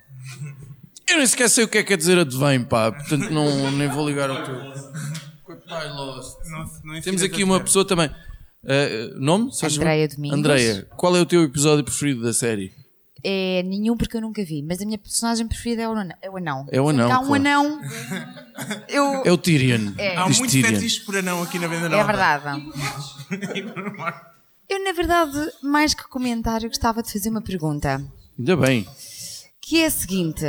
[1.08, 2.92] Eu nem sequer sei o que é que quer dizer advém, pá.
[2.92, 4.56] Portanto, não, nem vou ligar ao teu.
[5.46, 6.38] Goodbye, Lost.
[6.46, 8.10] Não, não Temos aqui uma pessoa também.
[8.66, 9.46] Eh, nome?
[9.46, 10.16] Andreia favor?
[10.16, 10.40] Domingos.
[10.40, 12.74] Andreia, qual é o teu episódio preferido da série?
[13.24, 16.16] É nenhum porque eu nunca vi, mas a minha personagem preferida é o anão.
[16.22, 16.68] É o anão.
[16.72, 17.34] É o anão, Há um claro.
[17.36, 17.82] anão.
[18.88, 19.24] Eu...
[19.26, 19.94] É o Tyrion.
[19.98, 20.16] É.
[20.16, 20.70] Há muito Tyrion.
[20.70, 22.02] fetiche por anão aqui na venda nova.
[22.02, 22.64] É verdade.
[24.70, 28.06] Eu, na verdade, mais que comentário, gostava de fazer uma pergunta.
[28.38, 28.88] Ainda bem.
[29.60, 30.46] Que é a seguinte: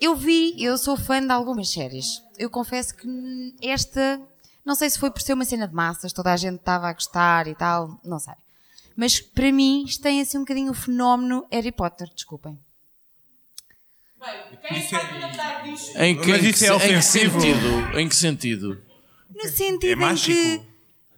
[0.00, 2.22] eu vi, eu sou fã de algumas séries.
[2.38, 3.06] Eu confesso que
[3.62, 4.18] esta,
[4.70, 6.92] não sei se foi por ser uma cena de massas, toda a gente estava a
[6.92, 8.34] gostar e tal, não sei.
[8.94, 12.56] Mas para mim, isto tem assim um bocadinho o fenómeno Harry Potter, desculpem.
[15.96, 17.98] Em que, Mas em isso que- é em que sentido?
[17.98, 18.80] Em que sentido?
[19.34, 20.32] No sentido É em mágico.
[20.36, 20.62] que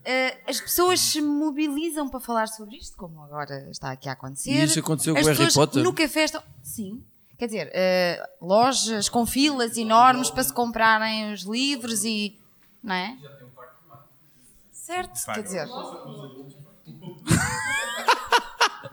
[0.04, 4.50] eh, as pessoas se mobilizam para falar sobre isto, como agora está aqui a acontecer.
[4.50, 5.82] E isso aconteceu As com o Harry Potter?
[5.82, 6.42] No café estão.
[6.62, 7.04] Sim.
[7.38, 12.38] Quer dizer, eh, lojas com filas enormes para se comprarem os livros e.
[12.82, 13.16] Não é?
[14.82, 15.24] Certo?
[15.32, 15.68] Quer dizer.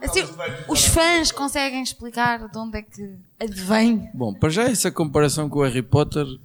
[0.02, 0.22] Assim,
[0.68, 4.08] os fãs conseguem explicar de onde é que advém.
[4.14, 6.26] Bom, para já essa comparação com o Harry Potter.
[6.26, 6.40] O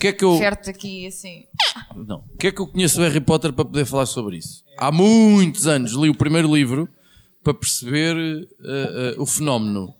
[0.00, 0.36] que é que eu.
[0.36, 1.46] Certo aqui, assim.
[1.94, 2.24] Não.
[2.34, 4.64] O que é que eu conheço o Harry Potter para poder falar sobre isso?
[4.76, 6.88] Há muitos anos li o primeiro livro
[7.44, 9.94] para perceber eh, eh, o fenómeno.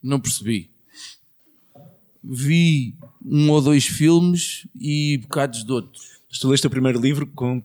[0.00, 0.70] Não percebi.
[2.22, 6.13] Vi um ou dois filmes e bocados de outros.
[6.34, 7.62] Mas tu leste o primeiro livro com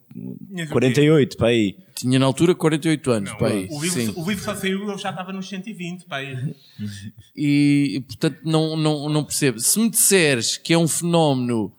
[0.70, 1.76] 48, para aí.
[1.96, 3.68] Tinha na altura 48 anos, pá, aí.
[3.68, 4.14] O livro, Sim.
[4.16, 6.18] o livro só saiu eu já estava nos 120, pá.
[6.18, 6.56] aí.
[7.36, 9.60] E, e, portanto não, não, não percebo.
[9.60, 11.74] Se me disseres que é um fenómeno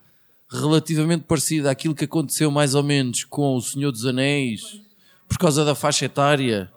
[0.49, 4.81] relativamente parecido àquilo que aconteceu mais ou menos com o Senhor dos Anéis,
[5.29, 6.69] por causa da faixa etária,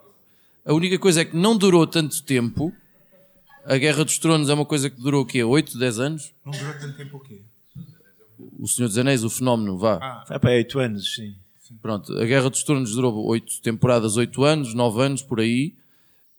[0.63, 2.71] a única coisa é que não durou tanto tempo.
[3.65, 5.43] A Guerra dos Tronos é uma coisa que durou o quê?
[5.43, 6.31] 8, 10 anos?
[6.45, 7.41] Não durou tanto tempo o quê?
[8.59, 10.23] O Senhor dos Anéis, o fenómeno, vá.
[10.27, 11.35] Vai para aí 8 anos, sim.
[11.81, 15.73] Pronto, a Guerra dos Tronos durou 8 temporadas, 8 anos, 9 anos, por aí.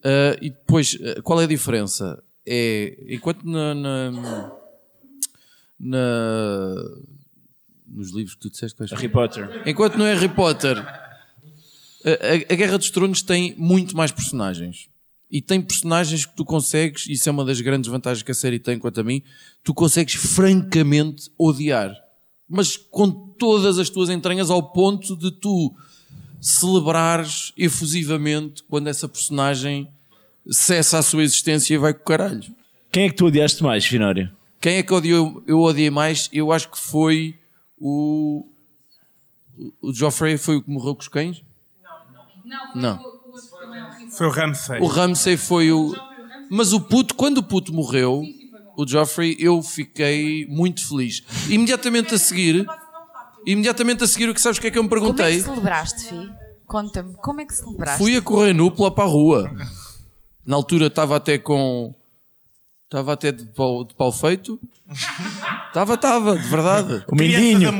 [0.04, 2.22] Ah, e depois, ah, qual é a diferença?
[2.46, 4.10] É, enquanto na, na,
[5.80, 6.84] na-
[7.88, 9.08] nos livros que tu disseste, Harry?
[9.08, 9.62] Potter.
[9.66, 14.88] Enquanto no Harry Potter, a, a- a Guerra dos Tronos tem muito mais personagens.
[15.30, 18.58] E tem personagens que tu consegues, isso é uma das grandes vantagens que a série
[18.58, 19.22] tem quanto a mim,
[19.64, 21.94] tu consegues francamente odiar.
[22.48, 25.74] Mas com todas as tuas entranhas ao ponto de tu
[26.40, 29.88] celebrares efusivamente quando essa personagem
[30.48, 32.44] cessa a sua existência e vai com o caralho.
[32.92, 34.30] Quem é que tu odiaste mais, Finório?
[34.60, 36.28] Quem é que odiou, eu odiei mais?
[36.32, 37.36] Eu acho que foi
[37.78, 38.46] o.
[39.80, 41.42] O Joffrey foi o que morreu com os cães?
[42.74, 43.15] Não.
[44.16, 44.80] Foi o Ramsay.
[44.80, 45.94] O Ramsay foi o.
[46.50, 48.22] Mas o puto, quando o puto morreu,
[48.76, 51.22] o Joffrey, eu fiquei muito feliz.
[51.48, 52.66] Imediatamente a seguir.
[53.46, 55.14] Imediatamente a seguir, o que sabes o que é que eu me Como é que
[55.16, 55.40] perguntei?
[55.40, 56.30] celebraste, Fi?
[56.66, 57.98] Conta-me, como é que celebraste?
[57.98, 59.50] Fui a correr nu pela para a rua.
[60.44, 61.94] Na altura estava até com.
[62.84, 64.60] Estava até de pau, de pau feito.
[65.68, 67.04] Estava, estava, de verdade.
[67.08, 67.70] O Mindinho.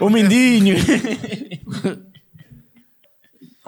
[0.00, 0.76] O Mindinho.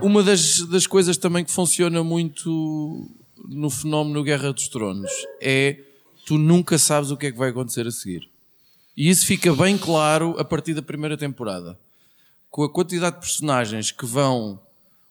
[0.00, 3.11] Uma das, das coisas também que funciona muito
[3.48, 5.78] no fenómeno Guerra dos Tronos é
[6.24, 8.28] tu nunca sabes o que é que vai acontecer a seguir.
[8.96, 11.78] E isso fica bem claro a partir da primeira temporada.
[12.50, 14.61] Com a quantidade de personagens que vão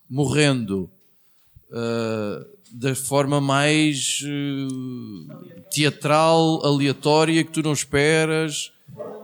[0.08, 0.90] morrendo
[1.70, 8.72] ah, da forma mais ah, teatral, aleatória, que tu não esperas,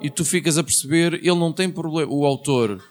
[0.01, 2.83] e tu ficas a perceber, ele não tem problema, o autor,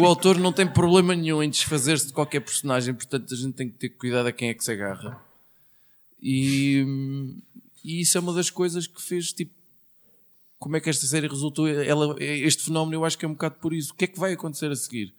[0.00, 3.68] o autor não tem problema nenhum em desfazer-se de qualquer personagem, portanto a gente tem
[3.68, 5.20] que ter cuidado a quem é que se agarra.
[6.22, 6.84] E,
[7.84, 9.52] e isso é uma das coisas que fez tipo.
[10.58, 11.68] Como é que esta série resultou?
[11.68, 13.92] Ela, este fenómeno eu acho que é um bocado por isso.
[13.92, 15.14] O que é que vai acontecer a seguir?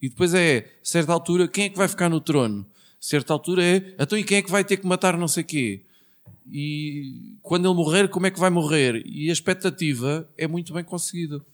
[0.00, 2.66] E depois é, a certa altura, quem é que vai ficar no trono?
[2.92, 5.44] A certa altura é, então e quem é que vai ter que matar não sei
[5.44, 5.82] quê?
[6.50, 9.02] E quando ele morrer, como é que vai morrer?
[9.04, 11.44] E a expectativa é muito bem conseguida.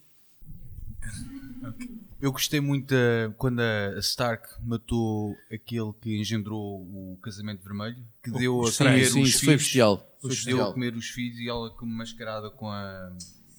[2.25, 2.95] Eu gostei muito
[3.37, 9.05] quando a Stark matou aquele que engendrou o casamento vermelho, que deu a Sim, comer
[9.11, 9.45] sim, os isso filhos.
[9.45, 9.97] foi bestial.
[10.23, 10.71] Foi Deu bestial.
[10.71, 13.13] a comer os filhos e ela como mascarada com a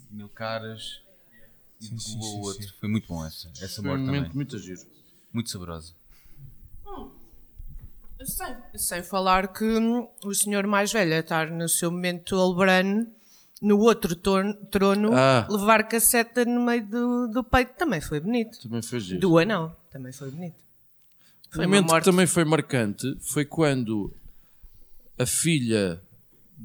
[0.10, 1.00] mil caras
[1.80, 2.64] e Sim, sim, o outro.
[2.64, 2.70] sim.
[2.80, 4.36] Foi muito bom essa, essa Foi um morte momento também.
[4.36, 4.82] muito giro.
[5.32, 5.94] Muito saborosa.
[8.24, 13.14] Sem, sem falar que hum, o senhor mais velho a estar no seu momento Albrano,
[13.62, 15.48] no outro torno- trono, Ah.
[15.50, 18.60] levar casseta no meio do, do peito também foi bonito.
[18.62, 19.20] Também foi giro.
[19.20, 20.56] Do anão também foi bonito.
[20.56, 24.12] Um Foi uma momento que também foi marcante foi quando
[25.18, 26.02] a filha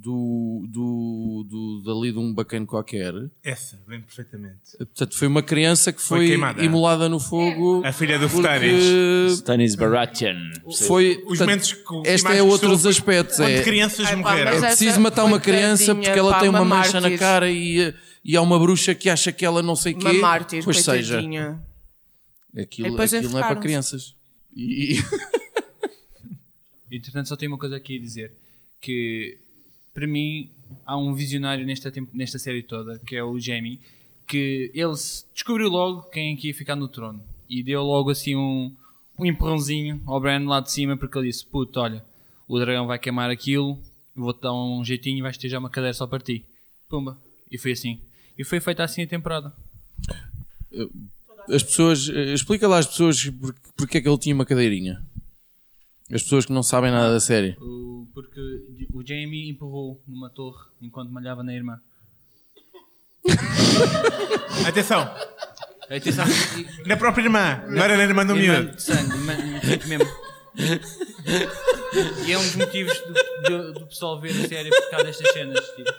[0.02, 3.12] do, do, do, dali de um bacana qualquer.
[3.44, 4.76] Essa, bem perfeitamente.
[4.78, 6.64] Portanto, foi uma criança que Foi foi, queimada.
[6.64, 7.82] imolada no fogo.
[7.84, 8.82] A filha do Futanis.
[9.38, 10.36] Stanis Baratheon.
[10.86, 13.36] Foi, Os momentos que- este é outros gostou aspectos.
[13.36, 14.52] quando É, crianças morreram.
[14.52, 17.18] é preciso matar uma criança porque ela tem uma uma mancha na mártir.
[17.18, 20.04] cara e, e há uma bruxa que acha que ela não sei o quê.
[20.08, 24.14] Uma mártir, pois seja, aquilo, aquilo não é para crianças.
[24.56, 24.98] E,
[26.90, 28.32] Entretanto, só tenho uma coisa aqui a dizer:
[28.80, 29.38] que
[29.92, 30.50] para mim
[30.86, 33.80] há um visionário nesta, nesta série toda, que é o Jamie,
[34.26, 34.92] que ele
[35.34, 38.72] descobriu logo quem é que ia ficar no trono e deu logo assim um,
[39.18, 42.04] um empurrãozinho ao Bran lá de cima, porque ele disse: Puto, olha,
[42.46, 43.78] o dragão vai queimar aquilo,
[44.14, 46.44] vou-te dar um jeitinho e vais ter já uma cadeira só para ti.
[46.88, 47.18] Pumba.
[47.50, 48.00] E foi assim.
[48.38, 49.52] E foi feita assim a temporada.
[51.48, 55.02] as pessoas, eh, explica lá às pessoas por- porque é que ele tinha uma cadeirinha.
[56.12, 57.56] As pessoas que não sabem nada da série.
[57.60, 58.40] O- porque
[58.92, 61.80] o Jamie empurrou numa torre enquanto malhava na irmã.
[64.66, 65.02] Atenção,
[65.88, 66.24] Atenção,
[66.86, 68.76] na própria irmã, não era na irmã do Irmã miúdo.
[68.76, 70.06] de sangue, irmã- irmã mesmo.
[72.26, 73.12] E é um dos motivos do,
[73.72, 75.64] do- do pessoal ver a série por causa destas cenas.
[75.76, 75.90] Tipo.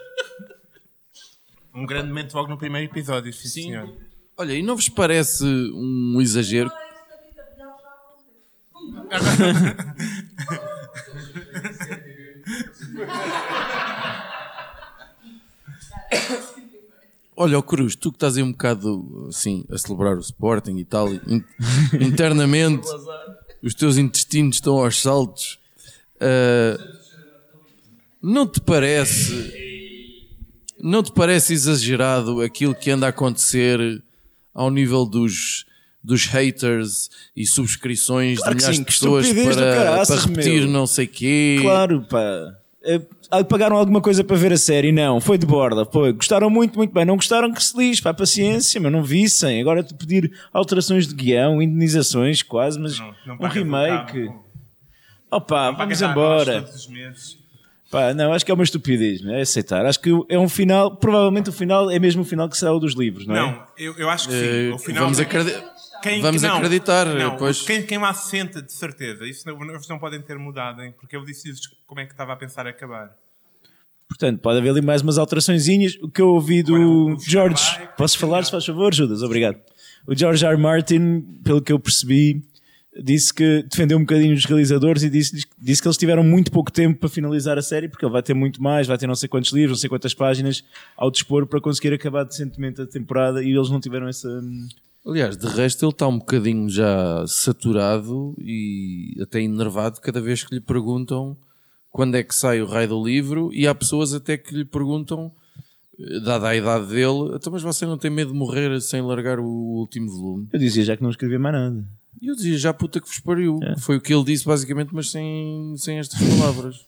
[1.74, 3.62] Um grande momento logo no primeiro episódio, sim, Sim.
[3.64, 3.96] senhor.
[4.38, 6.72] Olha, e não vos parece um exagero?
[17.36, 20.86] Olha, ó Cruz, tu que estás aí um bocado assim a celebrar o Sporting e
[20.86, 21.44] tal, in-
[22.00, 22.88] internamente
[23.64, 25.60] os teus intestinos estão aos saltos.
[26.20, 26.78] Ah,
[28.22, 29.60] não te parece
[30.84, 34.04] não te parece exagerado aquilo que anda a acontecer
[34.54, 35.66] ao nível dos,
[36.04, 40.68] dos haters e subscrições Claro de milhares sim, de pessoas para, caraças, para repetir meu.
[40.70, 41.60] não sei quê?
[41.62, 42.56] Claro, pá.
[42.84, 44.92] É, ah, Pagaram alguma coisa para ver a série?
[44.92, 45.86] Não, foi de borda.
[45.86, 47.06] Pô, gostaram muito, muito bem.
[47.06, 49.62] Não gostaram que se lixe, pá, paciência, mas não vissem.
[49.62, 54.32] Agora te pedir alterações de guião, indenizações quase, mas não um paga remake.
[55.30, 56.66] Opa, Não vamos embora.
[57.92, 59.42] Pá, não, acho que é uma estupidez, não é?
[59.42, 59.86] Aceitar.
[59.86, 62.80] Acho que é um final, provavelmente o final é mesmo o final que será o
[62.80, 63.40] dos livros, não é?
[63.42, 64.40] Não, eu, eu acho que sim.
[64.70, 65.62] Eh, o final vamos quem- acredi-
[66.02, 67.62] quem- vamos não, acreditar, Não, pois.
[67.62, 69.28] Quem, quem lá se senta, de certeza.
[69.28, 70.94] Isso não, eles não podem ter mudado, hein?
[71.00, 71.52] porque eu disse
[71.86, 73.16] como é que estava a pensar acabar.
[74.08, 75.98] Portanto, pode haver ali mais umas alteraçõezinhas.
[76.02, 77.64] O que eu ouvi do George.
[77.98, 79.22] Posso falar, se faz favor, Judas?
[79.24, 79.58] Obrigado.
[80.06, 80.54] O George R.
[80.54, 80.62] R.
[80.62, 82.44] Martin, pelo que eu percebi,
[83.02, 86.70] disse que defendeu um bocadinho os realizadores e disse, disse que eles tiveram muito pouco
[86.70, 89.30] tempo para finalizar a série, porque ele vai ter muito mais, vai ter não sei
[89.30, 90.62] quantos livros, não sei quantas páginas
[90.98, 94.28] ao dispor para conseguir acabar decentemente a temporada e eles não tiveram essa.
[95.06, 100.54] Aliás, de resto ele está um bocadinho já saturado e até enervado cada vez que
[100.54, 101.36] lhe perguntam
[101.90, 105.32] quando é que sai o raio do livro e há pessoas até que lhe perguntam,
[106.00, 109.40] eh, dada a idade dele, então mas você não tem medo de morrer sem largar
[109.40, 110.48] o último volume?
[110.54, 111.86] Eu dizia já que não escrevia mais nada.
[112.22, 113.60] E eu dizia, já puta que vos pariu.
[113.64, 113.78] É.
[113.80, 116.86] Foi o que ele disse basicamente, mas sem, sem estas palavras.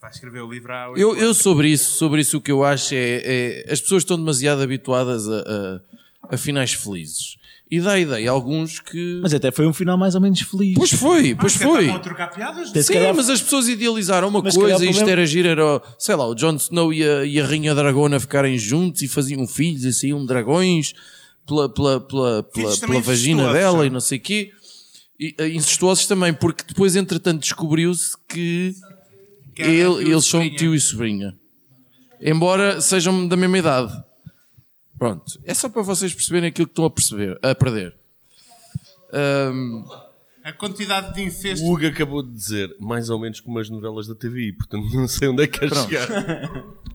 [0.00, 1.22] Vai escrever o livro há oito Eu, anos.
[1.22, 4.62] eu sobre isso, sobre isso o que eu acho é, é as pessoas estão demasiado
[4.62, 5.80] habituadas a, a,
[6.30, 7.36] a finais felizes.
[7.70, 9.18] E dá a ideia a alguns que.
[9.22, 10.74] Mas até foi um final mais ou menos feliz.
[10.74, 11.90] Pois foi, pois Ah, foi.
[11.90, 12.70] a trocar piadas?
[12.70, 15.48] Se Sim, calhar- mas as pessoas idealizaram uma Mas coisa e isto problema- era giro,
[15.48, 19.08] era, sei lá, o Jon Snow e a, e a Rainha Dragona ficarem juntos e
[19.08, 20.94] faziam filhos e saíam dragões
[21.46, 24.50] pela, pela, pela, pela, pela vagina dela e não sei o quê.
[25.20, 28.72] E, eh, incestuosos também, porque depois, entretanto, descobriu-se que,
[29.54, 31.36] Que ele- eles são tio e sobrinha.
[32.20, 33.92] Embora sejam da mesma idade.
[34.98, 35.24] Pronto.
[35.44, 37.94] É só para vocês perceberem aquilo que estão a perceber, a perder.
[39.12, 39.84] Ahm,
[40.44, 41.64] A quantidade de incesto.
[41.64, 45.06] O Hugo acabou de dizer mais ou menos como as novelas da TVI, portanto não
[45.08, 45.88] sei onde é que quer Pronto.
[45.88, 46.08] chegar.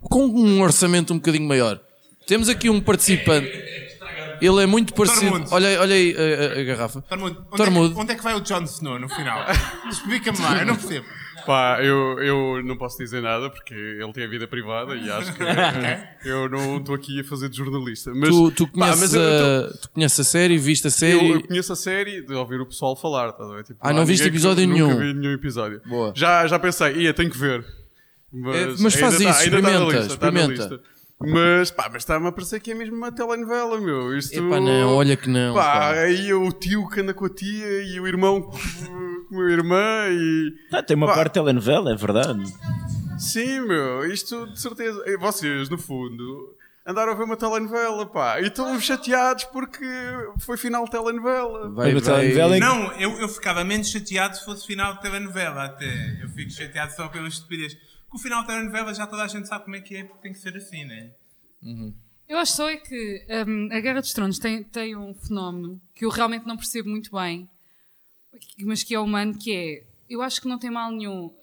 [0.01, 1.79] com um orçamento um bocadinho maior.
[2.27, 3.47] Temos aqui um participante.
[4.41, 5.31] Ele é muito parecido.
[5.31, 5.53] Tormund.
[5.53, 7.01] Olha, olha aí a, a- a garrafa.
[7.03, 7.93] Tormund, onde, É Tormund.
[7.93, 9.45] que, onde é que vai o Jon Snow no final?
[9.89, 11.05] Explica-me lá, eu não percebo.
[11.45, 15.33] Pá, eu, eu não posso dizer nada porque ele tem a vida privada e acho
[15.33, 15.43] que
[16.27, 18.11] eu não estou aqui a fazer de jornalista.
[18.15, 20.87] Mas, tu, tu, pá, conheces mas eu- eu a, tu conheces a série, viste a
[20.87, 21.29] Eu, série.
[21.31, 23.63] eu conheço a série de ouvir o pessoal falar, ver?
[23.63, 24.97] Tipo, Ah, não viste episódio nunca nenhum?
[24.99, 25.81] vi nenhum episódio.
[25.85, 26.13] Boa.
[26.15, 27.65] Já, já pensei, ia, tenho que ver.
[28.31, 30.81] Mas, É, mas faz ainda isso, tá- ainda tá na experimenta, lista, tá experimenta.
[31.25, 34.17] Mas, pá, mas está-me a parecer que é mesmo uma telenovela, meu.
[34.17, 34.33] Isto...
[34.35, 35.91] Epá, não, olha que não, Pá, pá.
[35.93, 38.51] aí o tio que anda com a tia e o irmão com
[39.29, 40.53] com a irmã e...
[40.71, 41.15] Ah, tem uma Pá.
[41.15, 42.43] parte de telenovela, é verdade.
[43.17, 45.01] Sim, meu, isto de certeza.
[45.07, 46.55] E Vocês, no fundo,
[46.85, 49.85] andaram a ver uma telenovela, pá, e estão chateados porque
[50.39, 51.69] foi final de telenovela.
[51.71, 55.01] Vai, vai- telenovela em que- Não, eu, eu ficava menos chateado se fosse final de
[55.01, 56.19] telenovela até.
[56.21, 57.77] Eu fico chateado só pela estupidez.
[58.13, 60.33] O final da telenovela já toda a gente sabe como é que é, porque tem
[60.33, 61.11] que ser assim, né?
[62.27, 66.05] Eu acho só é que hum, a Guerra dos Tronos tem, tem um fenómeno que
[66.05, 67.49] eu realmente não percebo muito bem,
[68.59, 71.33] mas que é humano, que é, eu acho que não tem mal nenhum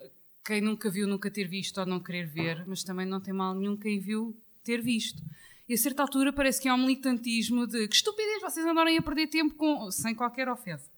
[0.45, 3.55] quem nunca viu nunca ter visto ou não querer ver, mas também não tem mal
[3.55, 5.23] nenhum quem viu ter visto.
[5.69, 9.03] E a certa altura parece que há um militantismo de que estupidez vocês andarem a
[9.03, 10.91] perder tempo com, sem qualquer ofensa.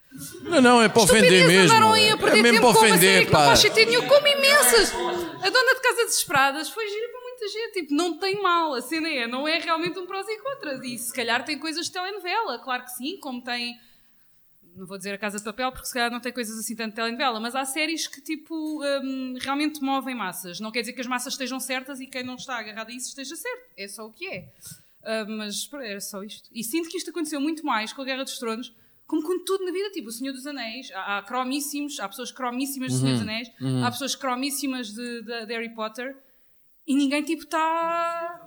[0.42, 1.74] Não, não, é para ofender mesmo.
[1.74, 3.46] andaram aí a É perder mesmo tempo para ofender, que não pá.
[3.46, 4.92] faz sentido nenhum, como imensas.
[4.92, 8.82] A dona de Casa Desesperadas foi gira para muita gente, tipo, não tem mal, a
[8.82, 10.80] cena é, não é realmente um prós e contras.
[10.84, 13.74] E se calhar tem coisas de telenovela, claro que sim, como tem,
[14.76, 16.90] não vou dizer a Casa de Papel, porque se calhar não tem coisas assim tanto
[16.90, 18.54] de telenovela, mas há séries que, tipo,
[19.02, 20.60] hum, realmente movem massas.
[20.60, 23.08] Não quer dizer que as massas estejam certas e quem não está agarrado a isso
[23.08, 24.44] esteja certo, é só o que é.
[25.04, 26.48] Ah, mas era só isto.
[26.52, 28.72] E sinto que isto aconteceu muito mais com a Guerra dos Tronos,
[29.12, 30.90] como com tudo na vida, tipo o Senhor dos Anéis.
[30.92, 33.48] Há, há cromíssimos, há pessoas cromíssimas de Senhor dos Anéis,
[33.84, 36.16] há pessoas cromíssimas de, de- de Harry Potter
[36.86, 38.40] e ninguém tipo está.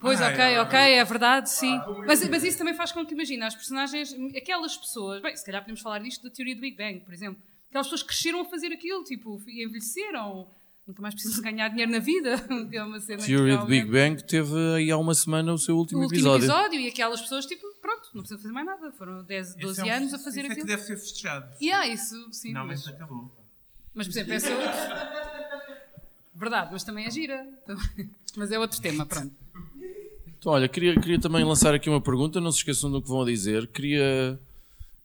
[0.00, 1.84] Pois, Ah, ok, é, ok, é verdade, sim.
[2.04, 5.60] Mas, mas isso também faz com que, imagina, as personagens, aquelas pessoas, bem, se calhar
[5.62, 7.40] podemos falar disto da teoria do Big Bang, por exemplo.
[7.68, 10.48] Aquelas pessoas cresceram a fazer aquilo, tipo, envelheceram,
[10.88, 12.36] nunca mais precisam ganhar dinheiro na vida.
[12.68, 15.58] que é uma cena Theory do Big realmente- Bang teve aí há uma semana o
[15.58, 16.46] seu o último, último episódio.
[16.46, 16.80] episódio.
[16.80, 18.90] e aquelas pessoas, tipo, pronto, não precisam fazer mais nada.
[18.92, 20.66] Foram 10, 12 Esse é um- anos a fazer isso é que aquilo.
[20.66, 21.54] deve ser festejado.
[21.60, 22.48] E há isso, sim.
[22.48, 23.30] Finalmente Mas, acabou.
[23.94, 25.28] mas, por exemplo, essa é outra.
[26.34, 27.46] Verdade, mas também é gira.
[28.36, 29.32] Mas é outro tema, pronto.
[30.38, 33.24] Então, olha, queria, queria também lançar aqui uma pergunta, não se esqueçam do que vão
[33.24, 33.66] dizer.
[33.66, 34.38] Queria,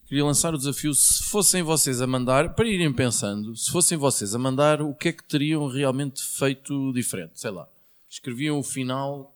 [0.07, 4.35] queria lançar o desafio, se fossem vocês a mandar, para irem pensando, se fossem vocês
[4.35, 7.31] a mandar, o que é que teriam realmente feito diferente?
[7.35, 7.67] Sei lá,
[8.09, 9.33] escreviam o final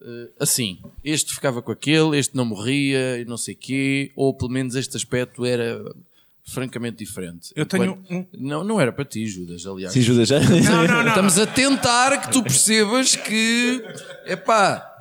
[0.00, 4.50] eh, assim, este ficava com aquele, este não morria, e não sei quê, ou pelo
[4.50, 5.80] menos este aspecto era
[6.44, 7.52] francamente diferente.
[7.54, 9.92] Eu tenho Enquanto- um- Não, não era para ti, Judas, aliás.
[9.92, 10.38] Sim, Judas já.
[10.40, 13.80] Estamos a tentar que tu percebas que,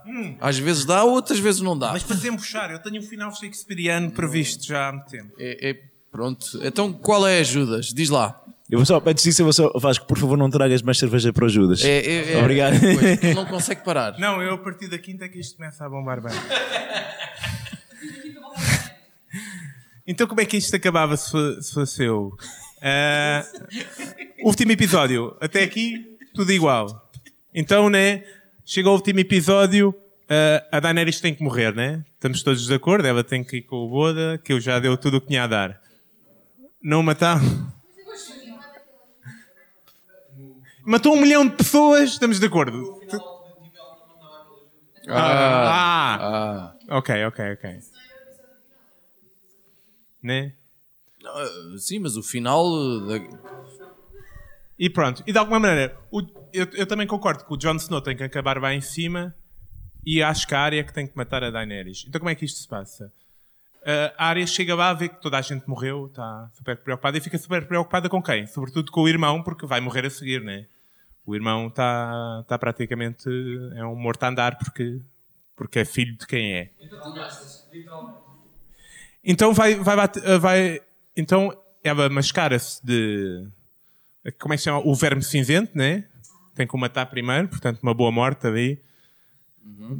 [0.06, 1.92] epá, às vezes dá, outras vezes não dá.
[1.92, 5.34] Mas para desembuchar, eu tenho um final shakespeariano previsto já há muito tempo.
[5.38, 5.82] É, é-
[6.12, 6.60] pronto.
[6.64, 7.88] Então qual é, Judas?
[7.88, 8.38] Diz lá.
[8.70, 11.34] Eu vou só, antes disso, eu vou só, Vasco, por favor, não tragas mais cerveja
[11.34, 11.84] para o Judas.
[11.84, 12.80] É, é- é- Obrigado.
[12.80, 14.18] pois, ele não consegue parar.
[14.18, 16.32] Não, eu a partir da quinta é que isto começa a bombar bem.
[20.08, 22.36] Então como é que isto acabava se, se fosse eu?
[22.82, 23.46] Ah,
[24.44, 25.36] último episódio.
[25.40, 27.10] Até aqui, tudo igual.
[27.54, 28.24] Então, né?
[28.66, 29.94] Chega o último episódio,
[30.30, 32.04] ah, a Daenerys tem que morrer, né?
[32.14, 34.96] Estamos todos de acordo, ela tem que ir com o Boda, que eu já deu
[34.98, 35.82] tudo o que tinha a dar.
[36.82, 37.40] Não matar.
[40.84, 43.00] Matou um milhão de pessoas, estamos de acordo.
[45.10, 47.80] Ah, Ah, ok, ok, ok.
[50.24, 50.54] Né?
[51.26, 51.46] ah,
[51.80, 52.66] sim, mas o final.
[53.12, 53.42] eh, da-
[54.80, 56.22] E pronto, e de alguma maneira, o-
[56.54, 59.36] eu, eu também concordo que o Jon Snow tem que acabar bem em cima
[60.06, 62.06] e acho que a Arya é que tem que matar a Daenerys.
[62.08, 63.12] Então como é que isto se passa?
[63.82, 67.22] Uh, a Arya chega lá, vê que toda a gente morreu, está super preocupada e
[67.22, 68.46] fica super preocupada com quem?
[68.46, 70.68] Sobretudo com o irmão, porque vai morrer a seguir, né?
[71.26, 73.28] O irmão está tá praticamente.
[73.76, 75.00] é um morto a andar porque,
[75.56, 76.70] porque é filho de quem é.
[79.24, 80.82] Então vai, vai, bate- vai
[81.16, 83.48] então ela mascara-se de
[84.40, 84.80] como é que se chama?
[84.86, 86.06] O verme cinzento, né?
[86.56, 88.80] Tem que o matar primeiro, portanto uma boa morte ali.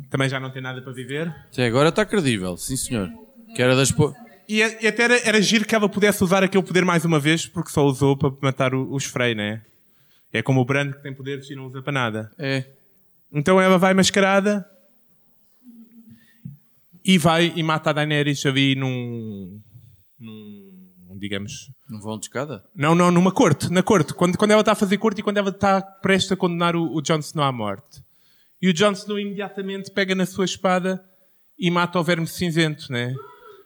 [0.10, 1.28] Também já não tem nada para viver.
[1.52, 3.10] Até agora está credível, sim senhor.
[3.56, 3.92] Que era das.
[3.92, 4.16] po-
[4.50, 7.46] E, e até era, era giro que ela pudesse usar aquele poder mais uma vez,
[7.46, 9.62] porque só usou para matar o- os Frey, né?
[10.34, 12.32] É como o Brand que tem poderes e não usa para nada.
[12.38, 12.66] É.
[13.32, 14.66] Então ela vai mascarada
[17.04, 19.60] e vai e mata a Daenerys ali num.
[20.20, 21.70] num digamos.
[21.92, 22.64] Não vão de escada?
[22.74, 24.14] Não, não, numa corte, na corte.
[24.14, 26.96] Quando, quando ela está a fazer corte e quando ela está prestes a condenar o,
[26.96, 28.02] o Jon Snow à morte.
[28.62, 31.04] E o Jon Snow imediatamente pega na sua espada
[31.60, 33.14] e mata o verme cinzento, né?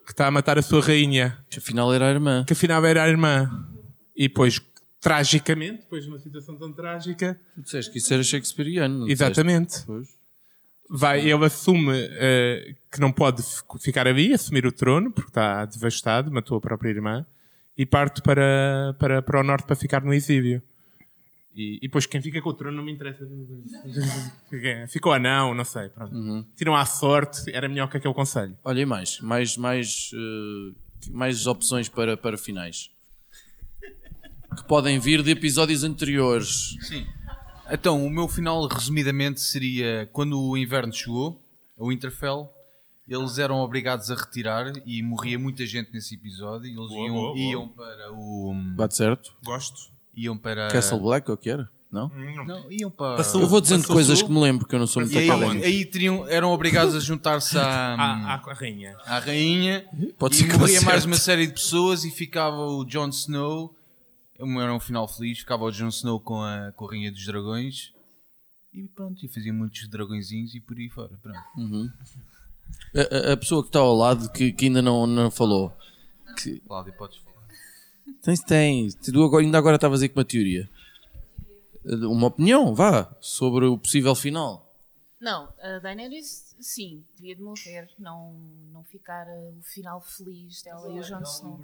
[0.08, 1.38] Que está a matar a sua rainha.
[1.52, 2.44] Que afinal era a irmã.
[2.46, 3.68] Que afinal era a irmã.
[4.16, 4.60] E depois,
[5.00, 9.08] tragicamente, depois de uma situação tão trágica, Tu disseste que isso era shakespeariano.
[9.08, 9.86] Exatamente.
[10.90, 13.44] vai, ele assume eh, que não pode
[13.82, 17.24] ficar ali, assumir o trono, porque está devastado, matou a própria irmã,
[17.78, 20.62] e parte para, para, para o norte para ficar no exílio.
[21.56, 23.26] E, e depois quem fica com o trono não me interessa.
[24.90, 25.88] Ficou anão, não sei.
[25.88, 26.48] Pronto.
[26.56, 28.58] Tiram à sorte, era melhor que aquele conselho.
[28.64, 29.22] Olha, e mais?
[29.22, 32.92] Mais, mais, eh, mais opções para, para finais.
[34.56, 36.78] Que podem vir de episódios anteriores.
[36.82, 37.06] Sim.
[37.72, 41.42] Então, o meu final, resumidamente, seria quando o inverno chegou,
[41.78, 42.50] o Winterfell,
[43.08, 46.68] eles eram obrigados a retirar e morria muita gente nesse episódio.
[46.68, 47.40] E eles Boa, iam, boa, boa.
[47.40, 48.54] iam para o.
[48.76, 49.34] Bate certo.
[49.44, 49.92] Gosto.
[50.16, 50.70] Iam para.
[50.70, 51.70] Castle Black, ou o que era?
[51.92, 52.10] Não?
[52.46, 53.18] Não, iam para.
[53.18, 54.28] Passou- Eu vou dizendo coisas sul.
[54.28, 55.66] que me lembro, que eu não sou muito E aí, académico.
[55.66, 58.98] aí teriam, eram obrigados a juntar-se à, À, à rainha.
[59.06, 59.86] à rainha
[60.18, 63.74] Pode e ser que morria mais uma série de pessoas e ficava o Jon Snow.
[64.38, 67.94] Era um final feliz, ficava o Jon Snow com a, com a Rainha dos Dragões
[68.74, 71.18] e pronto, e fazia muitos dragõezinhos e por aí fora.
[71.24, 71.38] Pronto.
[71.38, 71.96] A,
[72.96, 75.72] a- a pessoa que está ao lado, que, que ainda não, não falou.
[76.42, 77.48] Que, Cláudio, podes falar.
[78.22, 78.96] tens, tens.
[78.96, 80.70] Tu agora, ainda agora estavas aí com uma teoria.
[81.86, 84.66] Uma opinião, vá, sobre o possível final.
[85.22, 88.34] Não, a Daenerys, sim, devia de morrer, não,
[88.74, 91.60] não ficar uh, o final feliz dela e o Jon Snow.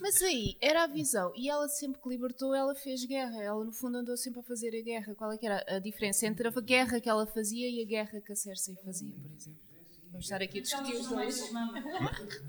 [0.00, 1.32] Mas aí, era a visão.
[1.34, 3.42] E ela sempre que libertou, ela fez guerra.
[3.42, 5.14] Ela, no fundo, andou sempre a fazer a guerra.
[5.14, 8.20] Qual é que era a diferença entre a guerra que ela fazia e a guerra
[8.20, 9.58] que a Cersei fazia, por exemplo?
[10.10, 11.50] Vamos estar aqui a discutir os dois.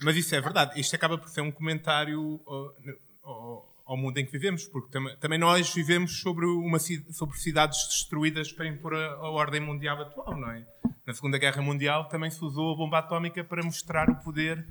[0.01, 0.79] Mas isso é verdade.
[0.79, 2.41] Isto acaba por ser um comentário
[3.85, 8.51] ao, mundo em que vivemos, porque tam- também nós vivemos sobre, uma, sobre cidades destruídas
[8.51, 10.65] para impor a, a ordem mundial atual, não é?
[11.05, 14.65] Na Segunda Guerra Mundial também se usou a bomba atómica para mostrar o poder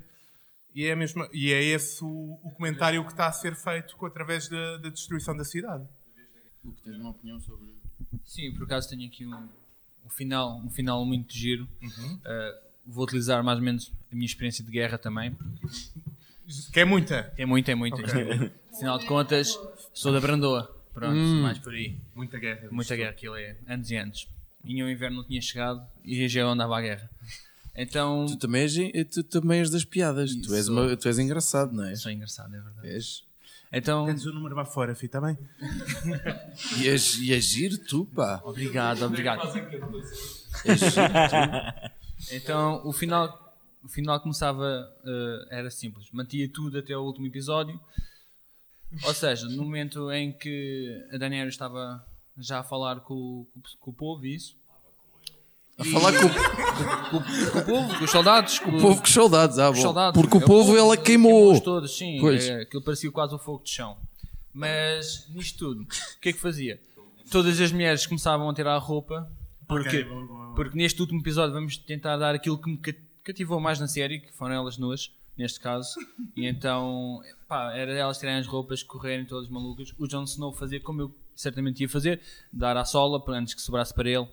[0.75, 3.95] e é, a mesma, e é esse o, o comentário que está a ser feito
[4.05, 5.87] através da, da destruição da cidade.
[6.83, 7.67] Tens uma opinião sobre.
[8.25, 9.49] Sim, por acaso tenho aqui um,
[10.05, 11.67] um final, um final muito giro.
[11.81, 12.15] Uhum.
[12.15, 15.35] Uh, vou utilizar mais ou menos a minha experiência de guerra também.
[16.71, 17.33] Que é muita.
[17.37, 17.97] É muita, é muita.
[17.97, 18.51] Ok.
[18.73, 19.57] Afinal de contas,
[19.93, 20.69] sou da Brandoa.
[20.93, 21.41] Pronto, Hum.
[21.41, 21.97] mais por aí.
[22.15, 22.67] Muita guerra.
[22.71, 24.27] Muita guerra, aquilo é anos e anos.
[24.63, 27.09] E o inverno não tinha chegado e já andava à guerra.
[27.75, 28.25] Então.
[28.27, 28.73] Tu também és,
[29.09, 30.35] tu também és das piadas.
[30.35, 31.95] Tu és, uma- tu és engraçado, não é?
[31.95, 32.87] Sou engraçado, é verdade.
[32.87, 33.23] És.
[33.71, 34.05] Então.
[34.05, 35.35] Tens o número lá fora, Fih, está bem?
[36.79, 38.39] E és, e és giro tu, pá.
[38.43, 39.41] Obrigado, obrigado.
[42.31, 47.79] Então o final, o final começava, eh, era simples, mantia tudo até o último episódio.
[49.03, 52.05] Ou seja, no momento em que a Daniela estava
[52.37, 54.55] já a falar com, com- com o povo, isso.
[55.77, 58.59] A falar com, com, com o povo, com os soldados.
[58.59, 59.81] o povo com os soldados, ah, com bom.
[59.81, 60.21] soldados.
[60.21, 61.31] Porque o É povo ela queimou.
[61.31, 62.17] queimou-os todos, sim.
[62.19, 62.47] Pois.
[62.47, 63.97] É, aquilo parecia quase o fogo de chão.
[64.53, 66.79] Mas nisto tudo, o que é que fazia?
[67.31, 69.27] Todas as mulheres começavam a tirar a roupa.
[69.67, 70.55] Porque, Ok, boa, boa, boa.
[70.55, 72.93] porque neste último episódio vamos tentar dar aquilo que me ca-
[73.23, 75.95] cativou mais na série, que foram elas nuas, neste caso.
[76.35, 79.91] E então, pá, era elas tirarem as roupas, correrem todas malucas.
[79.97, 82.21] O Jon Snow fazia como eu certamente ia fazer,
[82.51, 84.27] dar à sola para antes que sobrasse para ele.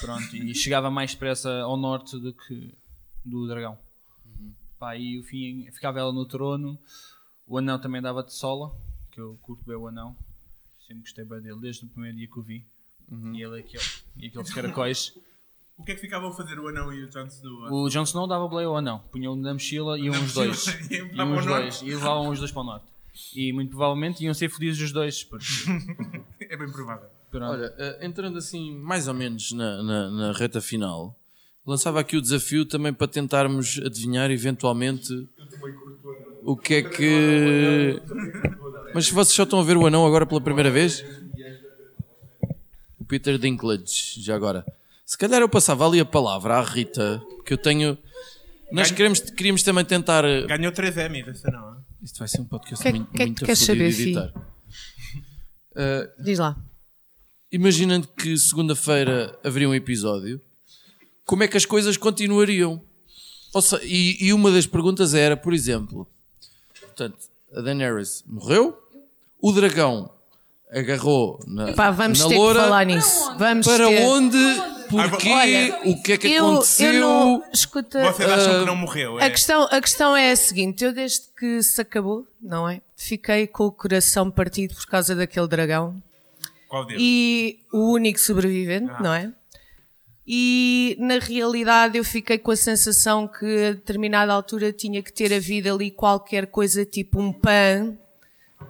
[0.00, 2.74] Pronto, e chegava mais depressa ao norte do que
[3.24, 3.78] do dragão.
[4.78, 6.78] Pá, e o fim ficava ela no trono.
[7.46, 8.74] O anão também dava de sola,
[9.10, 10.16] que eu curto bem o anão.
[10.86, 12.64] Sempre gostei bem dele, desde o primeiro dia que o vi.
[13.10, 13.84] E ele aquele,
[14.16, 15.14] e aqueles caracóis.
[15.76, 17.72] O que é que ficavam a fazer o anão e o Jon Snow?
[17.72, 20.66] O Jon Snow dava boleia ao anão, punham na mochila e iam os dois.
[20.90, 21.46] e norte.
[21.46, 21.82] dois.
[21.82, 22.86] E levavam os dois para o norte.
[23.34, 25.24] E muito provavelmente iam ser fodidos os dois.
[25.24, 25.46] Porque...
[26.40, 27.08] É bem provável.
[27.30, 27.52] Pronto.
[27.52, 31.14] Olha, eh, entrando assim mais ou menos na, na, na reta final,
[31.66, 35.28] lançava aqui o desafio também para tentarmos adivinhar eventualmente
[36.42, 38.00] o que é que.
[38.94, 41.04] Mas se vocês só estão a ver o anão agora pela primeira vez?
[42.98, 44.64] O Peter Dinklage, já agora.
[45.04, 47.96] Se calhar eu passava ali a palavra à Rita, que eu tenho.
[48.70, 50.24] Nós queremos, queríamos também tentar.
[50.24, 51.72] eh, Ganhou 3 Emmys, essa não.
[51.74, 51.76] é?
[52.02, 54.32] Isto vai ser um podcast Que- muito, que é que muito tu queres saber, editar.
[55.74, 56.56] Eh, Diz lá.
[57.50, 60.40] Imaginando que segunda-feira haveria um episódio,
[61.24, 62.80] como é que as coisas continuariam?
[63.54, 66.06] Ou se- e, e uma das perguntas era, por exemplo,
[66.80, 67.16] portanto,
[67.54, 68.76] a Daenerys morreu,
[69.40, 70.10] o dragão
[70.70, 73.36] agarrou na, Pá, vamos na ter loura, que falar nisso.
[73.38, 74.36] Vamos para ter- onde,
[74.90, 76.92] porquê, Olha, o que é que eu, aconteceu?
[76.92, 79.16] Eu não, escuta, Vocês acham Ah, que não morreu?
[79.18, 79.30] a, É?
[79.30, 82.82] questão, a questão é a seguinte: eu desde que se acabou, não é?
[82.94, 86.02] Fiquei com o coração partido por causa daquele dragão
[86.68, 87.02] Qual deles?
[87.02, 89.32] e o único sobrevivente, não é?
[90.26, 95.32] E na realidade eu fiquei com a sensação que a determinada altura tinha que ter
[95.32, 97.96] havido ali qualquer coisa tipo um pan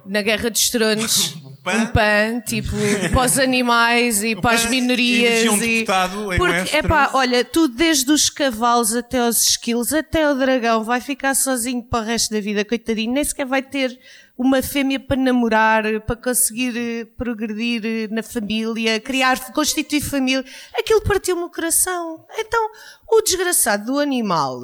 [0.05, 1.35] na Guerra dos Tronos.
[1.63, 1.77] pan?
[1.77, 2.75] um pan, tipo,
[3.11, 5.43] para os animais e para as minorias.
[5.43, 5.59] elegia um e...
[5.59, 6.85] deputado em Porque, Westeros.
[6.85, 11.83] epá, olha, tudo desde os cavalos até os esquilos, até o dragão, vai ficar sozinho
[11.83, 13.13] para o resto da vida, coitadinho.
[13.13, 13.99] Nem sequer vai ter
[14.39, 20.45] uma fêmea para namorar, para conseguir eh, progredir eh, na família, criar, constituir família.
[20.73, 22.25] Aquilo partiu-me o coração.
[22.37, 22.71] Então,
[23.11, 24.61] o desgraçado do animal,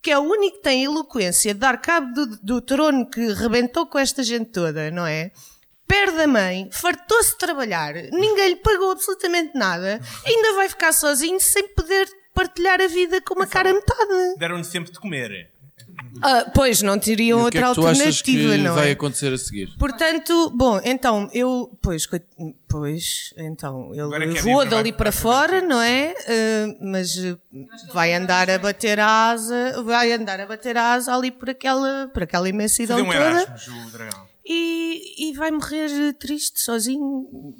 [0.00, 3.84] que é o único que tem eloquência de dar cabo do, do trono que rebentou
[3.84, 5.30] com esta gente toda, não é?
[5.86, 11.38] perde a mãe, fartou-se de trabalhar, ninguém lhe pagou absolutamente nada, ainda vai ficar sozinho
[11.38, 14.38] sem poder partilhar a vida com uma cara a metade.
[14.38, 15.50] Deram-lhe sempre de comer.
[16.20, 18.92] Ah, pois, não teriam E que outra é que alternativa, não vai é?
[18.92, 19.74] acontecer a seguir?
[19.78, 22.24] Portanto, bom, então, eu, pois, coit-
[22.68, 26.12] pois, então, ele quer voa dali vai- para vai fora, não é?
[26.12, 27.38] Uh, mas uh,
[27.92, 32.08] vai andar a bater a asa, vai andar a bater a asa ali por aquela,
[32.12, 33.66] por aquela imensidão um toda Erasmus,
[34.46, 37.54] e, e vai morrer triste, sozinho,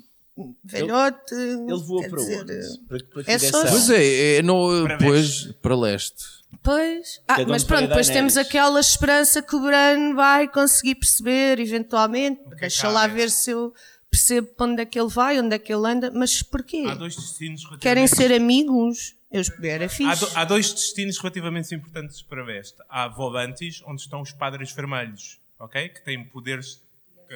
[0.64, 1.34] velhote.
[1.34, 2.78] Ele voou quer para dizer, onde?
[2.88, 6.41] Para, para é só- Pois é, é no, Para pois, para leste.
[6.62, 7.20] Pois.
[7.26, 12.40] Ah, um mas pronto, depois temos aquela esperança que o Bran vai conseguir perceber, eventualmente.
[12.50, 13.74] que é Deixa há lá a ver se eu
[14.10, 16.10] percebo para onde é que ele vai, onde é que ele anda.
[16.14, 16.84] Mas porquê?
[16.86, 17.80] Há dois destinos relativamente...
[17.82, 19.14] Querem ser amigos?
[19.30, 20.20] Eu era Há, fixe.
[20.20, 22.76] do- há dois destinos relativamente importantes para Veste.
[22.88, 25.88] Há Volantis, onde estão os padres vermelhos, ok?
[25.88, 26.82] Que têm poderes,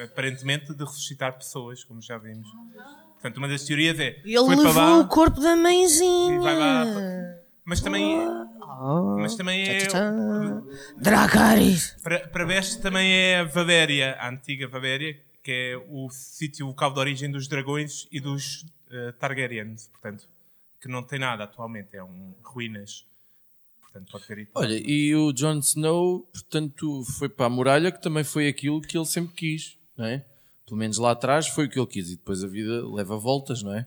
[0.03, 2.47] aparentemente, de ressuscitar pessoas, como já vimos.
[3.13, 4.21] Portanto, uma das teorias é...
[4.23, 6.35] Ele foi para levou lá, o corpo da mãezinha.
[6.35, 6.85] e vai lá...
[7.67, 8.17] Mas também...
[8.17, 9.17] Oh.
[9.17, 9.87] Mas também é...
[10.95, 11.97] Dracarys.
[12.01, 16.69] Para, para Veste também é a Valéria, a antiga Valéria, que é o sítio, o
[16.69, 20.29] local de origem dos dragões e dos eh, Targaryens, portanto,
[20.79, 23.05] que não tem nada atualmente, é um ruínas.
[23.81, 24.51] Portanto, pode ter ido.
[24.55, 28.97] Olha, e o Jon Snow, portanto, foi para a muralha, que também foi aquilo que
[28.97, 30.23] ele sempre quis, não é?
[30.65, 33.61] Pelo menos lá atrás foi o que ele quis, e depois a vida leva voltas,
[33.61, 33.85] não é?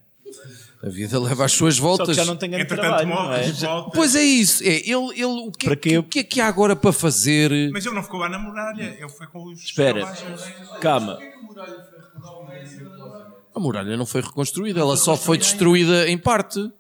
[0.83, 2.09] A vida leva as suas Só voltas.
[2.09, 3.43] que já não tem grande Entretanto, trabalho, não é?
[3.47, 3.61] morres.
[3.95, 6.41] Pois é isso, é, ele, ele, o, que, é Para que- o que é que
[6.41, 7.51] há agora para fazer?
[7.71, 10.41] Mas ele não ficou lá na muralha, ele foi com os Espera, selvagens.
[10.81, 11.19] calma.
[13.55, 16.71] A muralha não foi reconstruída, ela só foi destruída em parte.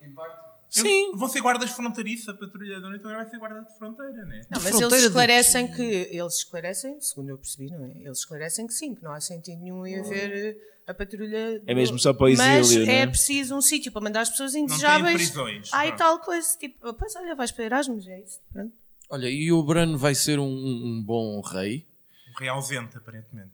[0.70, 1.12] Sim.
[1.16, 4.40] Vão ser guardas fronteiriça, patrulha da noite, agora vai ser guarda de fronteira, né?
[4.50, 5.82] Não, mas fronteira eles de- esclarecem que.
[5.82, 7.90] Eles esclarecem, segundo eu percebi, não é?
[7.96, 10.56] Eles esclarecem que sim, que não há sentido nenhum em haver eh,
[10.86, 11.60] a patrulha.
[11.66, 13.06] É mesmo só para o Mas exílio, não é é?
[13.06, 15.16] preciso um sítio para mandar as pessoas indesejáveis.
[15.30, 16.56] prisões, Ah, e tal coisa.
[16.56, 18.38] Tipo, pois olha, vais para Erasmus, é isso.
[18.52, 18.72] Pronto.
[19.10, 21.84] Olha, e o Bran vai ser um, um bom rei?
[22.30, 23.50] Um rei ausente, aparentemente.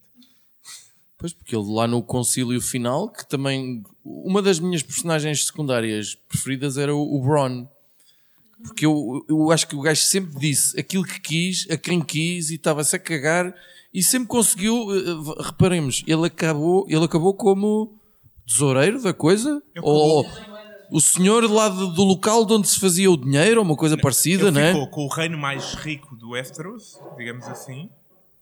[1.18, 3.82] Pois, porque ele lá no concílio final, que também.
[4.04, 7.66] Uma das minhas personagens secundárias preferidas era o, o Bron.
[8.62, 12.50] Porque eu, eu acho que o gajo sempre disse aquilo que quis, a quem quis,
[12.50, 13.54] e estava-se a cagar,
[13.92, 14.94] e sempre conseguiu.
[14.94, 14.98] eh,
[15.40, 17.94] eh, Reparemos, ele acabou, ele acabou como
[18.46, 19.62] tesoureiro da coisa?
[19.82, 20.24] Ou
[20.90, 23.96] o senhor lá do, do local de onde se fazia o dinheiro, ou uma coisa
[23.96, 24.72] parecida, Ele não é?
[24.72, 27.90] ficou com o reino mais rico do Westeros, digamos assim.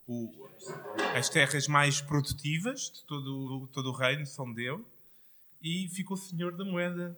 [0.06, 0.30] O-
[1.14, 4.84] as terras mais produtivas de todo, todo o reino são dele.
[5.62, 7.16] E ficou senhor da moeda.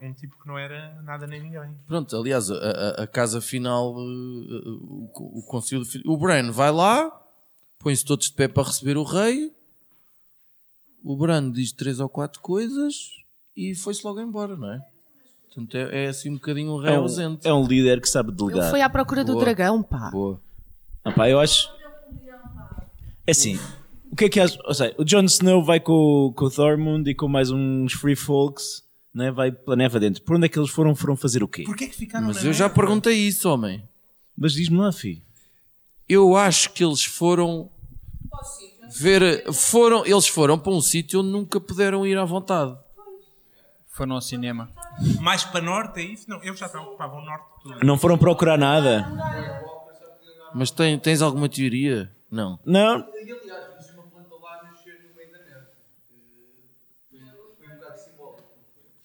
[0.00, 1.74] Um tipo que não era nada nem ninguém.
[1.88, 4.02] Pronto, aliás, a, a- casa final, eh,
[4.54, 7.10] eh, o, o concílio, fi- o Bran vai lá,
[7.80, 9.52] põe-se todos de pé para receber o rei.
[11.02, 13.10] O Bran diz três ou quatro coisas
[13.56, 14.80] e foi-se logo embora, não é?
[15.46, 17.48] Portanto, é, é assim um bocadinho um rei É um, ausente.
[17.48, 18.60] é um líder que sabe delegar.
[18.62, 19.44] Ele foi à procura do Boa.
[19.44, 20.10] dragão, pá.
[20.12, 20.40] Boa.
[21.04, 21.68] Ah, pá, eu acho.
[23.28, 23.60] É assim.
[24.10, 24.46] O que é que há?
[24.64, 28.16] Ou seja, o Jon Snow vai com, com o Thormund e com mais uns Free
[28.16, 28.82] Folks,
[29.14, 29.30] né?
[29.30, 30.22] vai pela neve dentro.
[30.22, 30.94] Por onde é que eles foram?
[30.96, 31.64] Foram fazer o quê?
[31.64, 32.74] Porquê que ficaram Mas na eu já neve?
[32.74, 33.86] perguntei isso, homem.
[34.34, 35.22] Mas diz-me lá, fi.
[36.08, 37.68] Eu acho que eles foram
[38.98, 42.74] ver, foram, eles foram para um sítio onde nunca puderam ir à vontade.
[43.90, 44.70] Foram ao cinema.
[45.20, 46.30] Mais para norte, é isso?
[46.30, 47.84] Não, eu já ocupava o norte.
[47.84, 49.06] Não foram procurar nada.
[50.54, 52.10] Mas tem- tens alguma teoria?
[52.30, 52.58] Não.
[52.64, 53.06] Não.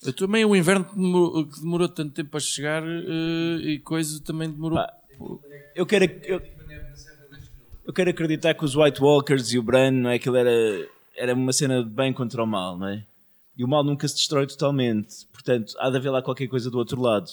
[0.06, 4.22] Eu também o inverno que demorou, que demorou tanto tempo a chegar eh, e coisa
[4.22, 4.78] também demorou.
[5.74, 6.42] Eu quero, eu,
[7.86, 10.16] eu quero acreditar que os White Walkers e o Bran, não é?
[10.16, 10.52] Aquilo era,
[11.16, 13.06] era uma cena de bem contra o mal, não é?
[13.58, 15.26] E o mal nunca se destrói totalmente.
[15.32, 17.30] Portanto, há de haver lá qualquer coisa do outro lado.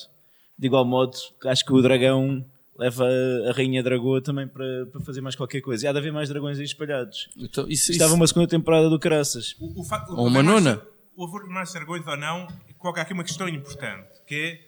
[0.57, 1.17] De igual modo,
[1.47, 2.45] acho que o dragão
[2.81, 3.07] leva
[3.49, 5.85] a rainha dragoa também para, para fazer mais qualquer coisa.
[5.85, 7.29] E há de haver mais dragões aí espalhados.
[7.37, 9.55] Então, isso- Estava isso- uma segunda temporada do Caraças.
[9.61, 10.83] O, o facto- Ou uma mais- nona.
[11.15, 14.59] O haver mais dragões ou não, coloca aqui uma questão importante, que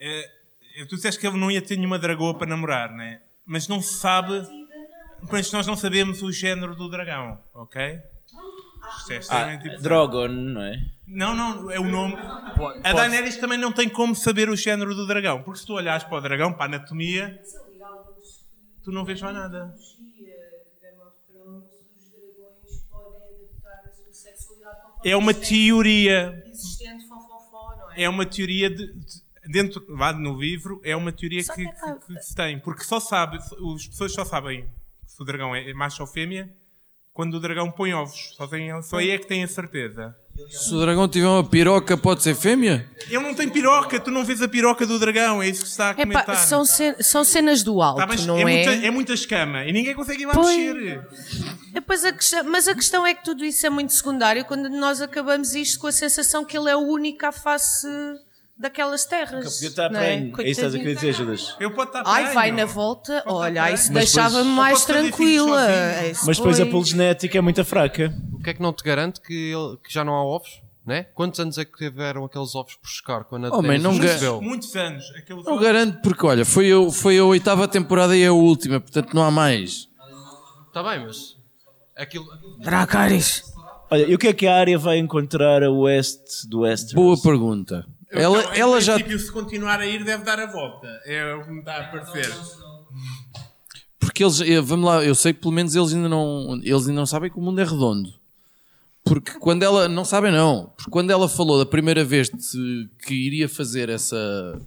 [0.00, 0.28] é,
[0.80, 3.20] é, tu disseste que ele não ia ter nenhuma dragoa para namorar, né?
[3.46, 4.42] Mas não se sabe,
[5.30, 8.00] mas nós não sabemos o género do dragão, ok?
[9.10, 9.78] É Ah.
[9.80, 10.76] Drogon, não é?
[11.06, 12.16] Não, não, é o nome.
[12.84, 16.04] A Daenerys também não tem como saber o género do dragão, porque se tu olhares
[16.04, 17.40] para o dragão, para a anatomia,
[18.84, 19.74] tu não vês lá nada.
[25.04, 26.42] É uma teoria.
[26.46, 28.02] Existente, fonfonfon, não é?
[28.02, 31.72] É uma teoria de, de- dentro lá no livro é uma teoria que, que é
[31.72, 34.68] que- que se tem porque só sabe as pessoas só sabem
[35.06, 36.50] se o dragão é macho ou fêmea
[37.18, 38.32] quando o dragão põe ovos.
[38.36, 40.14] Só, tem, só aí é que tem a certeza.
[40.50, 42.88] Se o dragão tiver uma piroca, pode ser fêmea?
[43.10, 45.90] Ele não tem piroca, tu não vês a piroca do dragão, é isso que está
[45.90, 46.22] a comentar.
[46.22, 48.44] Epá, são, ce- são cenas do alto, Tá, não é, é?
[48.44, 50.56] Muita, é muita escama e ninguém consegue ir lá Pois.
[50.56, 51.02] mexer.
[51.72, 55.02] Depois a questão- mas a questão é que tudo isso é muito secundário quando nós
[55.02, 57.88] acabamos isto com a sensação que ele é o único à face
[58.58, 59.54] daquelas terras.
[59.54, 60.04] Podia estar não é?
[60.04, 60.24] prenho.
[60.26, 61.56] É isso que estás a querer dizer, Judas.
[61.60, 62.34] Eu posso estar Ai, prenho.
[62.34, 65.66] vai na volta, olha, isso deixava-me mais pode tranquila.
[66.26, 68.12] Mas depois a foi- poligenética é muito fraca.
[68.32, 70.60] O que é que não te garante que, ele- que já não há ovos?
[70.86, 71.02] Né?
[71.14, 73.98] Quantos anos é que tiveram aqueles ovos por chegar quando a Oh, man, não os
[73.98, 74.40] ga- recebeu?
[74.40, 75.04] Muitos anos.
[75.18, 78.80] Aqueles Não garanto porque, olha, foi, a- foi a oitava temporada e é a última,
[78.80, 79.86] portanto não há mais.
[80.68, 81.36] Está bem, mas
[81.94, 82.24] aquilo...
[82.60, 83.42] Dracarys.
[83.90, 86.94] Olha, e o que é que a área vai encontrar a oeste do Westeros?
[86.94, 87.86] Boa pergunta.
[88.10, 88.98] Ela, Então, ela já.
[88.98, 90.86] se continuar a ir, deve dar a volta.
[91.04, 92.32] É o que me está a parecer.
[93.98, 97.00] Porque eles, eh, vamos lá, eu sei que pelo menos eles ainda não, eles ainda
[97.00, 98.14] não sabem que o mundo é redondo.
[99.04, 103.14] Porque quando ela, não sabem não, porque quando ela falou da primeira vez de, que
[103.14, 104.60] iria fazer essa,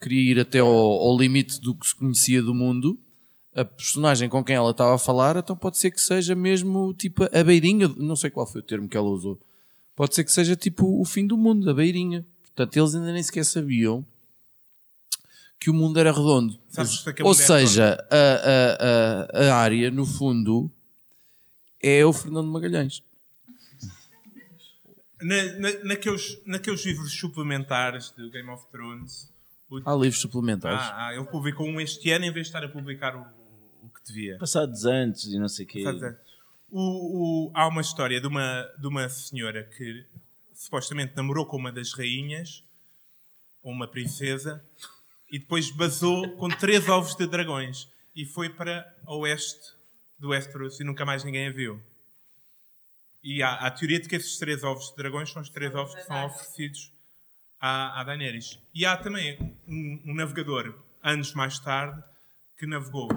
[0.00, 2.98] queria ir até ao, ao limite do que se conhecia do mundo,
[3.54, 7.24] a personagem com quem ela estava a falar, então pode ser que seja mesmo tipo
[7.24, 9.38] a beirinha, não sei qual foi o termo que ela usou,
[9.94, 12.24] pode ser que seja tipo o fim do mundo, a beirinha.
[12.54, 14.04] Portanto, eles ainda nem sequer sabiam
[15.58, 16.58] que o mundo era redondo.
[16.68, 20.70] Sabes Ou seja, a, a, a, a área, no fundo,
[21.80, 23.02] é o Fernando Magalhães.
[25.20, 29.30] Na, na, naqueles, naqueles livros suplementares do Game of Thrones.
[29.70, 30.80] o- Há livros suplementares.
[30.80, 33.20] Ah, ah, ele publicou um este ano em vez de estar a publicar o,
[33.84, 34.36] o que devia.
[34.38, 35.84] Passados antes e não sei o quê.
[36.72, 40.04] O- há uma história de uma, de uma senhora que
[40.62, 42.62] supostamente namorou com uma das rainhas,
[43.62, 44.64] ou uma princesa,
[45.30, 49.74] e depois basou com três ovos de dragões e foi para o oeste
[50.18, 51.82] do Westeros e nunca mais ninguém a viu.
[53.24, 55.74] E há, há a teoria de que esses três ovos de dragões são os três
[55.74, 56.92] ovos que são oferecidos
[57.58, 58.58] à, à Daenerys.
[58.72, 62.00] E há também um, um navegador, anos mais tarde,
[62.56, 63.08] que navegou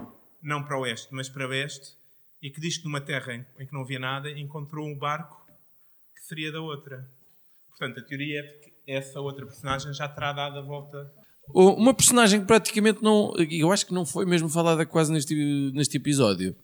[0.41, 1.95] não para o oeste, mas para o oeste,
[2.41, 5.45] e que diz que numa terra em, em que não havia nada, encontrou um barco
[6.15, 7.07] que seria da outra.
[7.77, 11.11] Portanto, a teoria é de que essa outra personagem já terá dado a volta.
[11.53, 13.33] Uma personagem que praticamente não.
[13.51, 15.35] Eu acho que não foi mesmo falada quase neste,
[15.73, 16.55] neste episódio.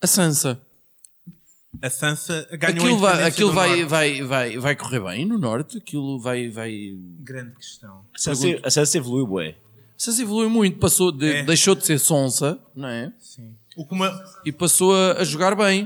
[0.00, 0.60] A Sansa.
[1.82, 5.78] A Sansa ganhou Aquilo, a vai, aquilo vai, vai, vai, vai correr bem no norte.
[5.78, 6.48] Aquilo vai.
[6.48, 6.96] vai...
[7.20, 8.04] Grande questão.
[8.14, 9.50] A Sansa- A Sansa evoluiu, bué.
[9.50, 9.54] A
[9.96, 10.78] Sansa evoluiu muito.
[10.78, 11.42] Passou de, É.
[11.44, 13.12] Deixou de ser sonsa, não é?
[13.18, 13.54] Sim.
[13.76, 15.84] O que uma- E passou a, a jogar bem.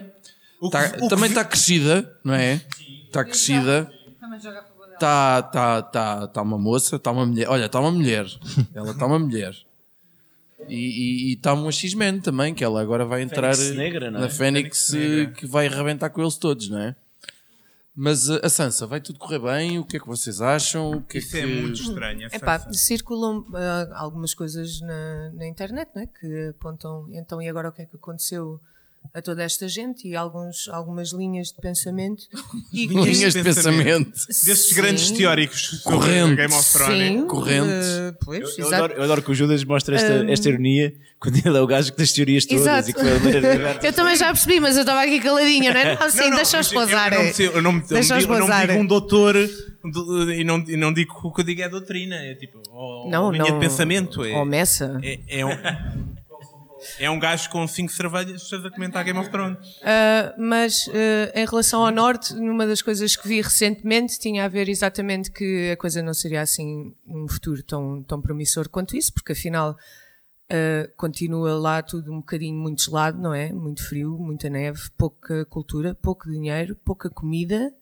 [0.61, 2.65] O que- Tá- o que também está crescida, não é?
[3.07, 3.93] Está crescida.
[4.35, 4.95] Também joga a favor dela.
[4.95, 7.49] Está tá, tá, tá uma moça, está uma mulher.
[7.49, 8.27] Olha, está uma mulher.
[8.75, 9.55] Ela está uma mulher.
[10.69, 14.23] E está uma X-Men também, que ela agora vai entrar Fênix negra, não é?
[14.23, 15.35] na Fênix Fênix negra.
[15.35, 16.97] que vai arrebentar com eles todos, não é?
[17.95, 19.79] Mas uh, a Sansa, vai tudo correr bem?
[19.79, 20.93] O que é que vocês acham?
[20.93, 21.61] O que Isso é, é que...
[21.61, 22.29] muito estranho.
[22.33, 26.07] Epá, circulam ah, algumas coisas na, na internet não é?
[26.07, 28.59] que apontam então e agora o que é que aconteceu
[29.13, 32.25] a toda esta gente e alguns, algumas linhas de pensamento
[32.73, 34.11] e Linhas de pensamento.
[34.27, 34.75] Desses Sim.
[34.75, 36.35] grandes teóricos sobre Corrente.
[36.37, 37.09] Game of Thrones.
[37.09, 37.69] Sim, Corrente.
[37.71, 38.75] eh, pois, Eu exato.
[38.75, 41.93] adoro, eu adoro que o Judas mostra esta, esta ironia quando ele é o gajo
[41.93, 42.91] que das teorias todas Exato.
[42.91, 43.01] e que
[43.87, 45.99] Eu também já percebi, mas eu estava aqui caladinha, não é?
[45.99, 47.13] Não, sim, deixa-os eu- pousar.
[47.13, 49.35] Eu não, eu eu Deixa-os digo, eu digo um doutor
[49.85, 52.17] do- e, não, e não digo que o que eu digo é doutrina.
[52.17, 53.59] É tipo, ou, Não, ou linha não.
[53.59, 54.25] de pensamento.
[54.25, 54.99] É, Ou Messa.
[55.03, 55.51] é, é um,
[56.99, 59.59] é um gajo com cinco cervejas a comentar Game of Thrones.
[59.79, 60.93] Uh, mas uh,
[61.35, 65.71] em relação ao Norte, numa das coisas que vi recentemente tinha a ver exatamente que
[65.71, 69.77] a coisa não seria assim um futuro tão, tão promissor quanto isso, porque afinal
[70.51, 73.53] uh, continua lá tudo um bocadinho muito gelado, não é?
[73.53, 77.73] Muito frio, muita neve, pouca cultura, pouco dinheiro, pouca comida.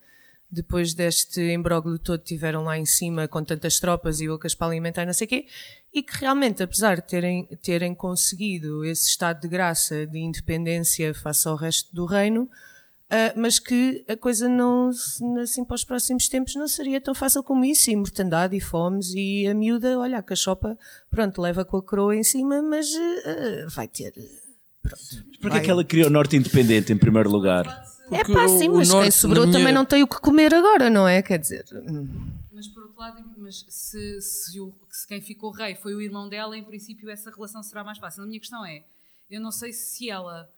[0.55, 5.07] Depois deste imbróglio todo tiveram lá em cima com tantas tropas e bocas para alimentar,
[5.07, 5.47] não sei o quê,
[5.95, 11.49] e que realmente, apesar de terem, terem conseguido esse estado de graça, de independência face
[11.49, 12.51] ao resto do reino,
[13.09, 14.91] ah, mas que a coisa não,
[15.43, 19.15] assim para os próximos tempos não seria tão fácil como isso, e mortandade e fomes,
[19.15, 20.79] e a miúda, olha, a cachopa,
[21.11, 22.87] pronto, leva com a coroa em cima, mas
[23.25, 24.13] ah, vai ter...
[25.41, 27.65] Porquê é que ela queria o Norte independente em primeiro lugar?
[28.15, 30.21] É pá, sim, o mas quem norte, sobrou na minha- também não tem o que
[30.21, 31.23] comer agora, não é?
[31.23, 31.65] Quer dizer...
[32.53, 36.29] Mas por outro lado, mas se, se, o- se quem ficou rei foi o irmão
[36.29, 38.23] dela, em princípio essa relação será mais fácil.
[38.23, 38.85] A minha questão é,
[39.31, 40.49] eu não sei se ela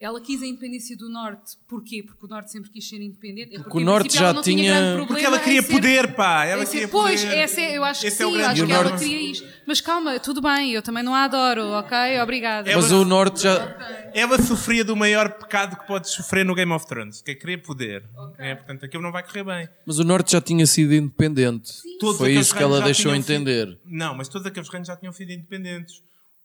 [0.00, 1.58] ela quis a independência do Norte.
[1.68, 2.02] Porquê?
[2.02, 3.54] Porque o Norte sempre quis ser independente.
[3.54, 6.46] É Porque o em Norte já tinha- problema Porque ela queria ser- poder, pá.
[6.46, 7.36] Ela queria pois, poder.
[7.36, 9.46] essa é- eu acho Esse que é o sim, acho que ela queria isto.
[9.66, 11.96] Mas calma, tudo bem, eu também não a adoro, ok?
[12.22, 12.74] Obrigada.
[12.74, 14.10] Mas o Norte já.
[14.14, 17.58] Ela sofria do maior pecado que podes sofrer no Game of Thrones, que é querer
[17.58, 18.02] poder.
[18.38, 19.68] É, portanto, aquilo não vai correr bem.
[19.86, 21.72] Mas o Norte já tinha sido independente.
[22.00, 23.78] Todos Foi isso que ela deixou sido- entender.
[23.84, 25.96] Não, mas todos aqueles reinos já tinham sido independentes.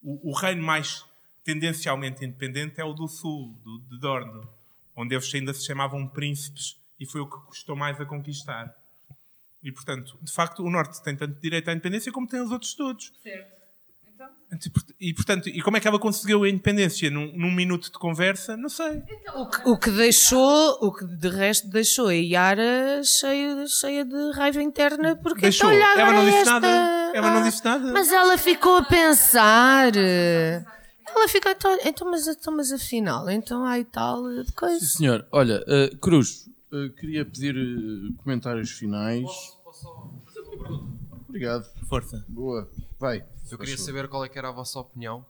[0.03, 1.03] O, o reino mais
[1.45, 4.41] tendencialmente independente é o do sul, do, de Dorne,
[4.97, 8.73] onde eles ainda se chamavam príncipes e foi o que custou mais a conquistar.
[9.63, 12.73] E, portanto, de facto, o Norte tem tanto direito à independência como tem os outros
[12.73, 13.11] todos.
[13.23, 13.55] Certo.
[14.13, 14.27] Então?
[14.99, 17.09] E, portanto, e como é que ela conseguiu a independência?
[17.09, 18.55] Num, num minuto de conversa?
[18.55, 19.03] Não sei.
[19.35, 24.31] O que, o que deixou, o que de resto deixou a Yara cheia, cheia de
[24.33, 25.71] raiva interna porque Deixou.
[25.73, 26.67] então, olha, Ela não disse esta- nada.
[27.17, 27.91] Ela não Ah, disse nada.
[27.91, 29.91] Mas ela ficou a pensar.
[31.15, 34.79] Ela ficou, então, então, mas, então, mas afinal, então há e tal de coisa.
[34.79, 35.25] Sim, senhor.
[35.31, 39.25] Olha, uh, Cruz, uh, queria pedir uh, comentários finais.
[41.27, 41.65] Obrigado.
[41.87, 42.23] Força.
[42.27, 42.69] Boa.
[42.99, 43.25] Vai.
[43.51, 45.25] Eu queria saber qual é que era a vossa opinião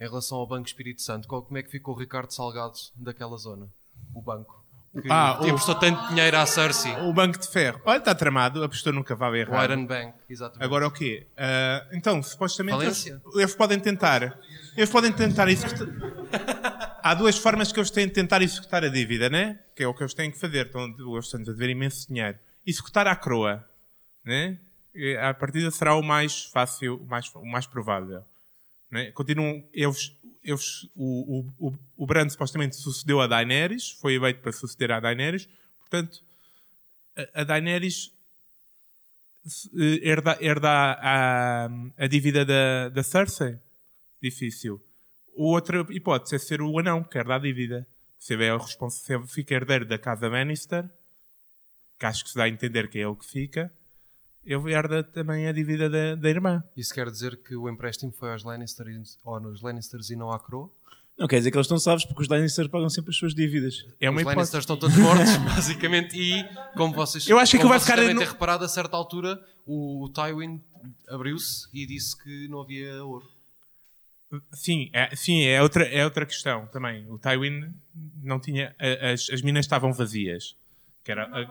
[0.00, 1.28] em relação ao Banco Espírito Santo.
[1.28, 3.68] Qual- Como é que ficou o Ricardo Salgado daquela zona?
[4.14, 4.59] O banco.
[5.02, 6.92] Que Ah, o- emprestou tanto dinheiro à Cersei.
[7.02, 7.80] O Banco de Ferro.
[7.84, 9.70] Olha, está tramado, apostou no cavalo errado.
[9.70, 10.64] Iron Bank, exatamente.
[10.64, 11.26] Agora o quê?
[11.36, 14.36] Ah, então, supostamente eles, eles podem tentar.
[14.76, 15.86] Eles podem tentar executar.
[17.02, 19.60] Há duas formas que eles têm de tentar executar a dívida, né?
[19.76, 20.66] Que é o que eles têm que fazer.
[20.66, 22.38] Estão, eles estão a dever imenso dinheiro.
[22.66, 23.64] Executar a croa,
[24.24, 24.58] né?
[25.22, 28.22] A partida será o mais fácil, o mais, o mais provável.
[28.90, 29.12] Né?
[29.12, 34.52] Continuam, eles, eles, o, o, o, o Bran supostamente sucedeu a Daenerys, foi eleito para
[34.52, 35.48] suceder a Daenerys,
[35.80, 36.22] portanto,
[37.16, 38.12] a, a Daenerys
[39.78, 43.58] eh, herda, herda a, a dívida da, da Cersei.
[44.22, 44.80] Difícil.
[45.34, 47.86] Outra hipótese é ser o anão que herda a dívida.
[48.18, 50.84] Se é o responsável, fica herdeiro da casa Lannister,
[51.98, 53.72] que acho que se dá a entender que é ele que fica,
[54.44, 56.62] ele herda também a dívida da, da irmã.
[56.76, 60.38] Isso quer dizer que o empréstimo foi aos Lannisters, ou nos Lannisters e não à
[60.40, 60.74] Crow?
[61.18, 63.84] Não quer dizer que eles estão salvos porque os Lannisters pagam sempre as suas dívidas.
[64.00, 66.42] É Os Lannisters estão todos mortos, basicamente, e
[66.74, 70.04] como vocês, Eu acho que vai ficar devem no- ter reparado, a certa altura o,
[70.04, 70.62] o Tywin
[71.08, 73.28] abriu-se e disse que não havia ouro.
[74.52, 77.04] Sim, é, sim é, outra, é outra questão também.
[77.10, 77.74] O Tywin
[78.22, 78.74] não tinha.
[79.12, 80.54] As, as minas estavam vazias.
[81.02, 81.50] Que era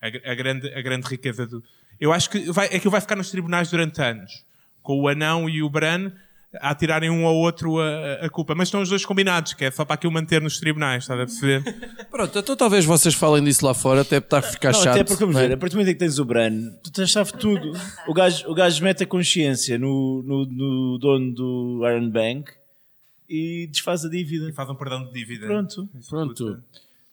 [0.00, 1.62] a, a, grande, a grande riqueza do.
[2.00, 4.44] Eu acho que vai, aquilo vai ficar nos tribunais durante anos.
[4.82, 6.10] Com o anão e o Bran
[6.54, 8.54] a tirarem um ao outro a, a culpa.
[8.54, 11.26] Mas estão os dois combinados, que é só para aquilo manter nos tribunais, estás a
[11.26, 11.62] perceber?
[12.10, 14.94] Pronto, então talvez vocês falem disso lá fora, até está a ficar não, chato.
[14.94, 15.48] até porque, vamos não é?
[15.48, 17.72] ver, a partir do momento em que tens o Bran, tu tens chave tudo.
[18.06, 22.50] O gajo, o gajo mete a consciência no, no, no dono do Iron Bank
[23.28, 24.48] e desfaz a dívida.
[24.48, 25.46] E faz um perdão de dívida.
[25.46, 25.88] Pronto.
[26.08, 26.62] Pronto.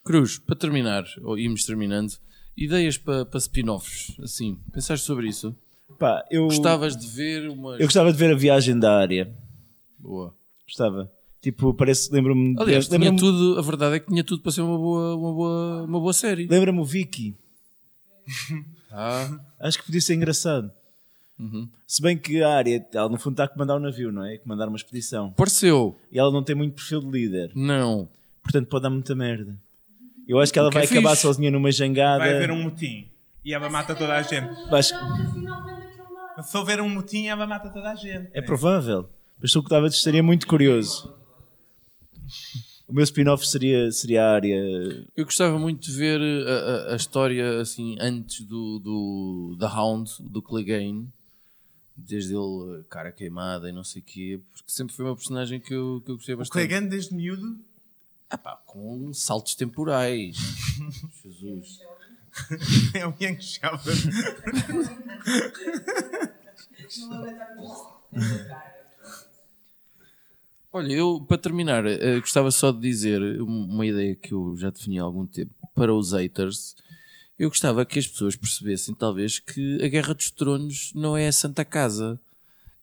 [0.03, 2.13] Cruz, para terminar, ou irmos terminando,
[2.57, 5.55] ideias para, para spin-offs, assim, pensaste sobre isso?
[5.99, 7.75] Pá, eu, Gostavas de ver uma...
[7.75, 9.31] eu gostava de ver a viagem da área.
[9.99, 10.33] Boa.
[10.67, 11.09] Gostava.
[11.41, 12.55] Tipo, parece, lembro-me.
[12.59, 15.33] Aliás, tinha lembra-me- tudo, a verdade é que tinha tudo para ser uma boa, uma
[15.33, 16.47] boa, uma boa série.
[16.47, 17.35] Lembra-me o Vicky.
[18.89, 20.71] Ah, Acho que podia ser engraçado.
[21.85, 24.35] Se bem que a área, ela no fundo está a comandar um navio, não é?
[24.35, 25.31] A comandar uma expedição.
[25.33, 25.95] pareceu.
[26.11, 27.51] E ela não tem muito perfil de líder.
[27.53, 28.09] Não.
[28.41, 29.55] Portanto, pode dar muita merda.
[30.27, 31.21] Eu acho que ela O que é vai acabar fixe.
[31.21, 32.19] sozinha numa jangada.
[32.19, 33.07] Vai haver um motim.
[33.45, 34.47] E ela mata toda a gente.
[34.71, 34.93] Acho-
[36.43, 38.29] Se houver um motim, ela mata toda a gente.
[38.33, 39.09] É provável.
[39.41, 41.13] Mas tu que estava estaria muito curioso.
[42.87, 44.55] O meu spin-off seria, seria a área.
[45.15, 46.51] Eu gostava muito de ver a,
[46.91, 51.07] a- a história assim antes do, do da Hound, do Clegane,
[51.95, 55.73] desde ele cara queimada e não sei o quê, porque sempre foi uma personagem que
[55.73, 56.53] eu, que eu gostei O bastante.
[56.53, 57.57] Clegane desde miúdo.
[58.29, 60.35] Ah pá, com saltos temporais.
[61.23, 61.79] Jesus.
[62.93, 63.91] é o Young Sheldon.
[70.71, 74.69] Olha, eu para terminar, eh, gostava só de dizer um- uma ideia que eu já
[74.69, 76.75] defini há algum tempo para os haters.
[77.39, 81.31] Eu gostava que as pessoas percebessem, talvez, que a Guerra dos Tronos não é a
[81.31, 82.19] Santa Casa.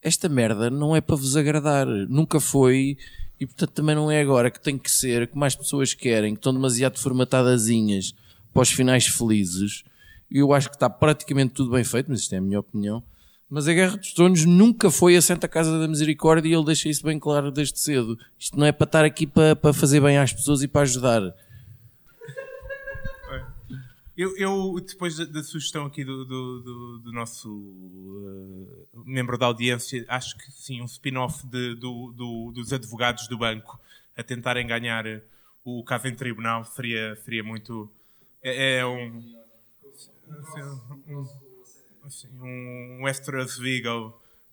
[0.03, 1.87] Esta merda não é para vos agradar.
[1.87, 2.97] Nunca foi
[3.41, 6.39] e, portanto, também não é agora que tem que ser, que mais pessoas querem, que
[6.39, 8.15] estão demasiado formatadazinhas
[8.53, 9.83] para os finais felizes.
[10.31, 13.03] Eu acho que está praticamente tudo bem feito, mas isto é a minha opinião.
[13.49, 16.89] Mas a Guerra dos Tronos nunca foi a Santa Casa da Misericórdia e ele deixa
[16.89, 18.19] isso bem claro desde cedo.
[18.39, 21.23] Isto não é para estar aqui para, para fazer bem às pessoas e para ajudar.
[24.17, 29.47] Eu, eu, depois da, da sugestão aqui do, do, do- do nosso uh, membro da
[29.47, 31.45] audiência, acho que sim, um spin-off
[32.53, 33.79] dos advogados do banco
[34.17, 35.05] a tentarem ganhar
[35.65, 37.91] o caso em tribunal seria, seria muito.
[38.43, 39.19] É, é um.
[40.31, 40.63] assim,
[41.09, 41.27] um,
[42.05, 43.09] assim, um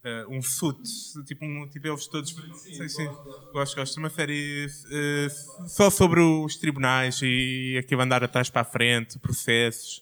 [0.04, 0.82] eh, um suit,
[1.26, 2.36] tipo, um, tipo eles todos.
[2.64, 3.08] Sim, sim,
[3.54, 3.98] gosto, gosto.
[3.98, 5.28] Uma série eh,
[5.68, 10.02] só sobre os tribunais e aquilo andar atrás para a frente, processos.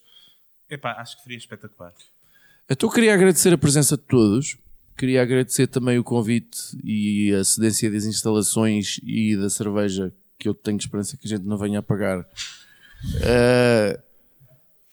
[0.69, 1.93] Epá, acho que seria espetacular.
[2.69, 4.57] Então queria agradecer a presença de todos.
[4.97, 10.53] Queria agradecer também o convite e a cedência das instalações e da cerveja, que eu
[10.53, 12.25] tenho esperança que a gente não venha a pagar.
[13.21, 13.99] Eh,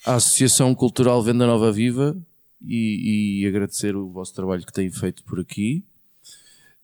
[0.04, 2.16] à Associação Cultural Venda Nova Viva
[2.64, 5.84] e, e agradecer o vosso trabalho que têm feito por aqui.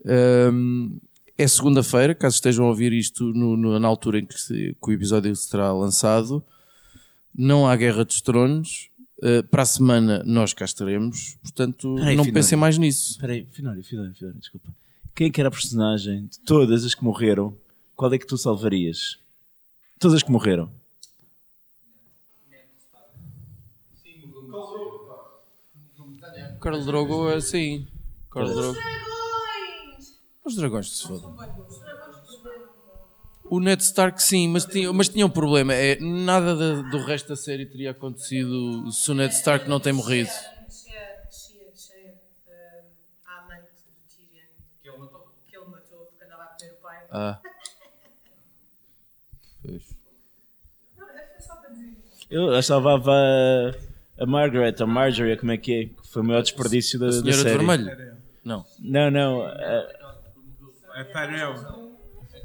[0.05, 0.99] Um,
[1.39, 4.91] é segunda-feira, caso estejam a ouvir isto no- no- na altura em que, se- que
[4.91, 6.43] o episódio será lançado.
[7.35, 8.89] Não há Guerra dos Tronos.
[9.19, 11.37] Uh, para a semana nós cá estaremos.
[11.43, 13.13] Portanto, Peraí, não pensem mais nisso.
[13.13, 14.75] Espera aí, Finório, Finório, Finório, desculpa.
[15.15, 17.57] Quem é que era a personagem de todas as que morreram?
[17.95, 19.19] Qual é que tu salvarias?
[20.01, 20.69] Todas as que morreram.
[26.63, 27.87] Carl Drogo é assim.
[28.31, 28.79] Carl Drogo.
[30.45, 31.37] Os dragões que se fodam.
[33.45, 35.75] O Ned Stark sim, mas tinha, mas tinha um problema.
[35.75, 39.93] É, nada da- do resto da série teria acontecido se o Ned Stark não tem
[39.93, 40.31] morrido.
[43.27, 44.47] a amante do Tyrion.
[44.83, 45.35] Que ele matou?
[45.51, 47.07] Que ele matou porque andava a comer o pai.
[47.11, 47.41] Ah.
[49.63, 49.97] Pois.
[50.97, 51.97] Não, é só para dizer.
[52.31, 56.02] Eu salvava a, a Margaret, a Marjorie, como é que é?
[56.13, 57.57] Foi o maior desperdício da, A da senhora de série.
[57.57, 58.13] vermelho?
[58.45, 58.65] Não.
[58.81, 59.43] Não, não.
[59.43, 59.89] a-
[60.95, 61.55] A Tyrell.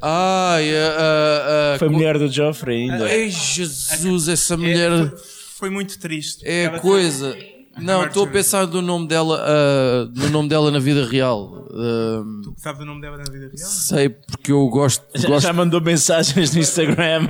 [0.00, 3.04] Ai, a, a, a, foi a mulher do Joffrey ainda.
[3.04, 4.90] Ai, Jesus, essa mulher.
[4.92, 5.18] É, foi,
[5.58, 6.46] foi muito triste.
[6.48, 7.36] É a coisa.
[7.80, 11.66] Não, estou a pensar do nome dela, no nome dela na vida real.
[11.70, 12.22] Ah,
[12.56, 13.68] Sabes o nome dela na vida real?
[13.68, 15.04] sei porque eu gosto.
[15.14, 17.26] Já, gosto já mandou mensagens no Instagram.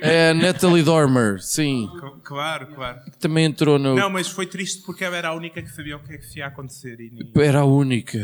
[0.00, 1.88] É a Natalie Dormer, sim.
[2.22, 3.00] Claro, claro.
[3.04, 3.94] Que também entrou no.
[3.94, 6.38] Não, mas foi triste porque ela era a única que sabia o que é que
[6.38, 8.18] ia acontecer e, Era a única.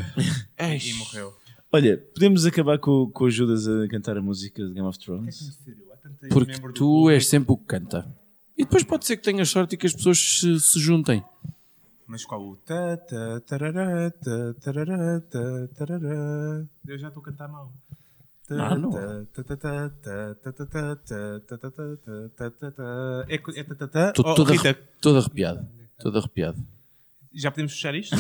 [0.59, 1.35] e morreu.
[1.73, 5.59] Olha, podemos acabar com, com o Judas a cantar a música de Game of Thrones?
[6.31, 8.07] Porque tu és sempre o que canta.
[8.57, 11.25] E depois pode ser que tenhas sorte e que as pessoas se, se juntem.
[12.07, 12.59] Mas qual o.
[16.87, 17.73] Eu já estou a cantar mal.
[18.51, 18.91] Ah, não.
[23.29, 23.39] É
[25.01, 25.67] Estou arrepiado.
[25.99, 26.59] Todo arrepiado.
[27.33, 28.15] Já podemos fechar isto?